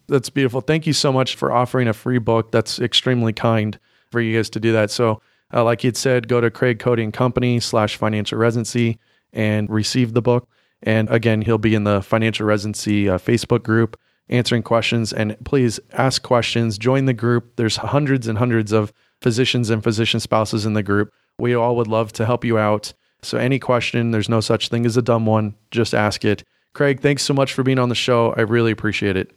That's 0.06 0.30
beautiful. 0.30 0.60
Thank 0.60 0.86
you 0.86 0.92
so 0.92 1.12
much 1.12 1.34
for 1.34 1.50
offering 1.50 1.88
a 1.88 1.92
free 1.92 2.18
book. 2.18 2.52
That's 2.52 2.78
extremely 2.78 3.32
kind 3.32 3.76
for 4.12 4.20
you 4.20 4.36
guys 4.36 4.48
to 4.50 4.60
do 4.60 4.70
that. 4.72 4.92
So 4.92 5.20
uh, 5.52 5.64
like 5.64 5.82
you'd 5.82 5.96
said, 5.96 6.28
go 6.28 6.40
to 6.40 6.52
Craig 6.52 6.78
Cody 6.78 7.02
and 7.02 7.12
Company 7.12 7.58
slash 7.58 7.96
financial 7.96 8.38
residency 8.38 9.00
and 9.32 9.68
receive 9.68 10.12
the 10.12 10.22
book. 10.22 10.48
And 10.84 11.10
again, 11.10 11.42
he'll 11.42 11.58
be 11.58 11.74
in 11.74 11.82
the 11.82 12.00
financial 12.00 12.46
residency 12.46 13.08
uh, 13.08 13.18
Facebook 13.18 13.64
group 13.64 13.98
answering 14.28 14.62
questions. 14.62 15.12
And 15.12 15.36
please 15.44 15.78
ask 15.92 16.22
questions, 16.22 16.78
join 16.78 17.04
the 17.04 17.12
group. 17.12 17.56
There's 17.56 17.76
hundreds 17.76 18.26
and 18.26 18.38
hundreds 18.38 18.72
of 18.72 18.92
physicians 19.20 19.70
and 19.70 19.82
physician 19.82 20.20
spouses 20.20 20.66
in 20.66 20.74
the 20.74 20.82
group. 20.82 21.12
We 21.38 21.54
all 21.54 21.76
would 21.76 21.88
love 21.88 22.12
to 22.14 22.26
help 22.26 22.44
you 22.44 22.58
out. 22.58 22.92
So, 23.22 23.38
any 23.38 23.58
question, 23.58 24.10
there's 24.10 24.28
no 24.28 24.40
such 24.40 24.68
thing 24.68 24.86
as 24.86 24.96
a 24.96 25.02
dumb 25.02 25.26
one. 25.26 25.54
Just 25.70 25.94
ask 25.94 26.24
it. 26.24 26.44
Craig, 26.74 27.00
thanks 27.00 27.22
so 27.22 27.32
much 27.34 27.54
for 27.54 27.62
being 27.62 27.78
on 27.78 27.88
the 27.88 27.94
show. 27.94 28.34
I 28.36 28.42
really 28.42 28.70
appreciate 28.70 29.16
it. 29.16 29.32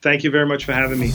Thank 0.00 0.22
you 0.22 0.30
very 0.30 0.46
much 0.46 0.64
for 0.64 0.72
having 0.72 1.00
me. 1.00 1.10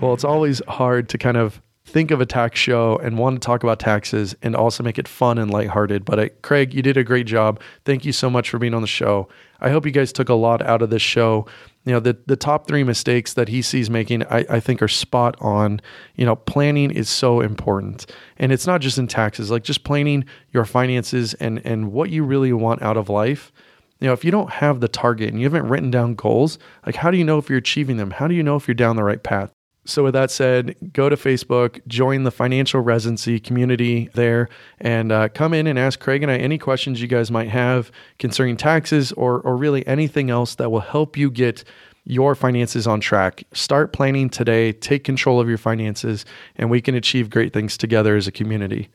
Well, 0.00 0.14
it's 0.14 0.24
always 0.24 0.62
hard 0.68 1.08
to 1.10 1.18
kind 1.18 1.36
of 1.36 1.60
think 1.88 2.10
of 2.10 2.20
a 2.20 2.26
tax 2.26 2.60
show 2.60 2.98
and 2.98 3.18
want 3.18 3.40
to 3.40 3.44
talk 3.44 3.62
about 3.62 3.80
taxes 3.80 4.36
and 4.42 4.54
also 4.54 4.82
make 4.82 4.98
it 4.98 5.08
fun 5.08 5.38
and 5.38 5.50
lighthearted. 5.50 6.04
But 6.04 6.18
uh, 6.18 6.28
Craig, 6.42 6.74
you 6.74 6.82
did 6.82 6.96
a 6.96 7.02
great 7.02 7.26
job. 7.26 7.60
Thank 7.84 8.04
you 8.04 8.12
so 8.12 8.30
much 8.30 8.50
for 8.50 8.58
being 8.58 8.74
on 8.74 8.82
the 8.82 8.86
show. 8.86 9.28
I 9.60 9.70
hope 9.70 9.84
you 9.84 9.92
guys 9.92 10.12
took 10.12 10.28
a 10.28 10.34
lot 10.34 10.62
out 10.62 10.82
of 10.82 10.90
this 10.90 11.02
show. 11.02 11.46
You 11.84 11.92
know, 11.92 12.00
the, 12.00 12.16
the 12.26 12.36
top 12.36 12.68
three 12.68 12.84
mistakes 12.84 13.34
that 13.34 13.48
he 13.48 13.62
sees 13.62 13.90
making, 13.90 14.22
I, 14.24 14.44
I 14.48 14.60
think 14.60 14.82
are 14.82 14.88
spot 14.88 15.36
on. 15.40 15.80
You 16.14 16.26
know, 16.26 16.36
planning 16.36 16.90
is 16.90 17.08
so 17.08 17.40
important. 17.40 18.06
And 18.36 18.52
it's 18.52 18.66
not 18.66 18.80
just 18.80 18.98
in 18.98 19.08
taxes, 19.08 19.50
like 19.50 19.64
just 19.64 19.82
planning 19.82 20.24
your 20.52 20.64
finances 20.64 21.34
and, 21.34 21.60
and 21.64 21.92
what 21.92 22.10
you 22.10 22.22
really 22.22 22.52
want 22.52 22.82
out 22.82 22.96
of 22.96 23.08
life. 23.08 23.50
You 24.00 24.06
know, 24.06 24.12
if 24.12 24.24
you 24.24 24.30
don't 24.30 24.50
have 24.50 24.80
the 24.80 24.88
target 24.88 25.30
and 25.30 25.40
you 25.40 25.46
haven't 25.46 25.68
written 25.68 25.90
down 25.90 26.14
goals, 26.14 26.58
like 26.86 26.94
how 26.94 27.10
do 27.10 27.16
you 27.16 27.24
know 27.24 27.38
if 27.38 27.48
you're 27.48 27.58
achieving 27.58 27.96
them? 27.96 28.12
How 28.12 28.28
do 28.28 28.34
you 28.34 28.44
know 28.44 28.54
if 28.54 28.68
you're 28.68 28.74
down 28.76 28.94
the 28.94 29.02
right 29.02 29.22
path? 29.22 29.52
So, 29.88 30.04
with 30.04 30.12
that 30.12 30.30
said, 30.30 30.76
go 30.92 31.08
to 31.08 31.16
Facebook, 31.16 31.80
join 31.88 32.24
the 32.24 32.30
financial 32.30 32.82
residency 32.82 33.40
community 33.40 34.10
there, 34.12 34.50
and 34.78 35.10
uh, 35.10 35.30
come 35.30 35.54
in 35.54 35.66
and 35.66 35.78
ask 35.78 35.98
Craig 35.98 36.22
and 36.22 36.30
I 36.30 36.36
any 36.36 36.58
questions 36.58 37.00
you 37.00 37.08
guys 37.08 37.30
might 37.30 37.48
have 37.48 37.90
concerning 38.18 38.58
taxes 38.58 39.12
or, 39.12 39.40
or 39.40 39.56
really 39.56 39.86
anything 39.86 40.28
else 40.28 40.56
that 40.56 40.70
will 40.70 40.80
help 40.80 41.16
you 41.16 41.30
get 41.30 41.64
your 42.04 42.34
finances 42.34 42.86
on 42.86 43.00
track. 43.00 43.44
Start 43.54 43.94
planning 43.94 44.28
today, 44.28 44.72
take 44.72 45.04
control 45.04 45.40
of 45.40 45.48
your 45.48 45.56
finances, 45.56 46.26
and 46.56 46.68
we 46.68 46.82
can 46.82 46.94
achieve 46.94 47.30
great 47.30 47.54
things 47.54 47.78
together 47.78 48.14
as 48.14 48.26
a 48.26 48.32
community. 48.32 48.90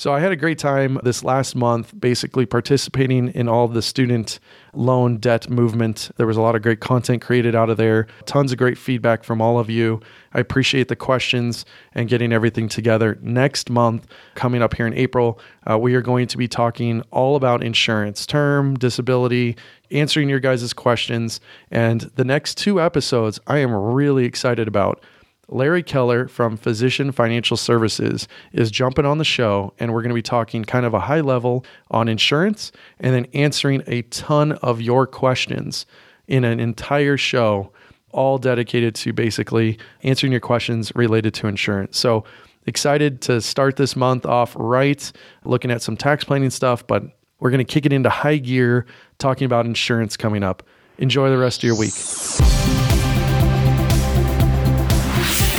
So 0.00 0.14
I 0.14 0.20
had 0.20 0.32
a 0.32 0.36
great 0.36 0.58
time 0.58 0.98
this 1.02 1.22
last 1.22 1.54
month, 1.54 1.92
basically 2.00 2.46
participating 2.46 3.28
in 3.34 3.48
all 3.50 3.68
the 3.68 3.82
student 3.82 4.40
loan 4.72 5.18
debt 5.18 5.50
movement. 5.50 6.10
There 6.16 6.26
was 6.26 6.38
a 6.38 6.40
lot 6.40 6.56
of 6.56 6.62
great 6.62 6.80
content 6.80 7.20
created 7.20 7.54
out 7.54 7.68
of 7.68 7.76
there, 7.76 8.06
tons 8.24 8.50
of 8.50 8.56
great 8.56 8.78
feedback 8.78 9.24
from 9.24 9.42
all 9.42 9.58
of 9.58 9.68
you. 9.68 10.00
I 10.32 10.40
appreciate 10.40 10.88
the 10.88 10.96
questions 10.96 11.66
and 11.92 12.08
getting 12.08 12.32
everything 12.32 12.66
together. 12.66 13.18
Next 13.20 13.68
month, 13.68 14.06
coming 14.36 14.62
up 14.62 14.74
here 14.74 14.86
in 14.86 14.94
April, 14.94 15.38
uh, 15.70 15.78
we 15.78 15.94
are 15.94 16.00
going 16.00 16.28
to 16.28 16.38
be 16.38 16.48
talking 16.48 17.02
all 17.10 17.36
about 17.36 17.62
insurance, 17.62 18.24
term, 18.24 18.76
disability, 18.76 19.54
answering 19.90 20.30
your 20.30 20.40
guys' 20.40 20.72
questions. 20.72 21.42
And 21.70 22.00
the 22.14 22.24
next 22.24 22.56
two 22.56 22.80
episodes, 22.80 23.38
I 23.46 23.58
am 23.58 23.74
really 23.74 24.24
excited 24.24 24.66
about. 24.66 25.04
Larry 25.50 25.82
Keller 25.82 26.28
from 26.28 26.56
Physician 26.56 27.10
Financial 27.10 27.56
Services 27.56 28.28
is 28.52 28.70
jumping 28.70 29.04
on 29.04 29.18
the 29.18 29.24
show, 29.24 29.74
and 29.78 29.92
we're 29.92 30.02
going 30.02 30.10
to 30.10 30.14
be 30.14 30.22
talking 30.22 30.64
kind 30.64 30.86
of 30.86 30.94
a 30.94 31.00
high 31.00 31.20
level 31.20 31.64
on 31.90 32.08
insurance 32.08 32.70
and 33.00 33.12
then 33.14 33.26
answering 33.34 33.82
a 33.86 34.02
ton 34.02 34.52
of 34.52 34.80
your 34.80 35.06
questions 35.06 35.86
in 36.28 36.44
an 36.44 36.60
entire 36.60 37.16
show, 37.16 37.72
all 38.12 38.38
dedicated 38.38 38.94
to 38.94 39.12
basically 39.12 39.78
answering 40.02 40.30
your 40.30 40.40
questions 40.40 40.92
related 40.94 41.34
to 41.34 41.48
insurance. 41.48 41.98
So, 41.98 42.24
excited 42.66 43.20
to 43.22 43.40
start 43.40 43.76
this 43.76 43.96
month 43.96 44.26
off 44.26 44.54
right, 44.56 45.10
looking 45.44 45.70
at 45.70 45.82
some 45.82 45.96
tax 45.96 46.22
planning 46.22 46.50
stuff, 46.50 46.86
but 46.86 47.02
we're 47.40 47.50
going 47.50 47.58
to 47.58 47.64
kick 47.64 47.86
it 47.86 47.92
into 47.92 48.10
high 48.10 48.36
gear 48.36 48.86
talking 49.18 49.46
about 49.46 49.66
insurance 49.66 50.16
coming 50.16 50.44
up. 50.44 50.62
Enjoy 50.98 51.30
the 51.30 51.38
rest 51.38 51.60
of 51.60 51.64
your 51.64 51.78
week. 51.78 51.94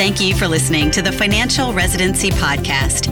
Thank 0.01 0.17
you 0.19 0.33
for 0.33 0.47
listening 0.47 0.89
to 0.91 1.01
the 1.03 1.11
Financial 1.11 1.73
Residency 1.73 2.31
Podcast. 2.31 3.05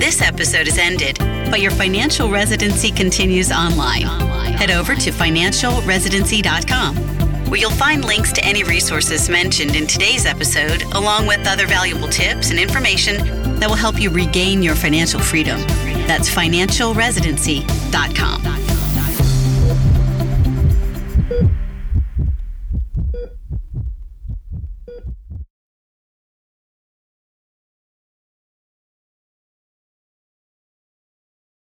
This 0.00 0.22
episode 0.22 0.68
is 0.68 0.78
ended, 0.78 1.18
but 1.50 1.60
your 1.60 1.70
financial 1.70 2.30
residency 2.30 2.90
continues 2.90 3.52
online. 3.52 4.04
Head 4.54 4.70
over 4.70 4.94
to 4.94 5.10
financialresidency.com, 5.10 6.96
where 7.50 7.60
you'll 7.60 7.70
find 7.70 8.06
links 8.06 8.32
to 8.32 8.42
any 8.42 8.64
resources 8.64 9.28
mentioned 9.28 9.76
in 9.76 9.86
today's 9.86 10.24
episode, 10.24 10.80
along 10.94 11.26
with 11.26 11.46
other 11.46 11.66
valuable 11.66 12.08
tips 12.08 12.48
and 12.48 12.58
information 12.58 13.18
that 13.60 13.68
will 13.68 13.76
help 13.76 14.00
you 14.00 14.08
regain 14.08 14.62
your 14.62 14.76
financial 14.76 15.20
freedom. 15.20 15.60
That's 16.06 16.34
financialresidency.com. 16.34 18.69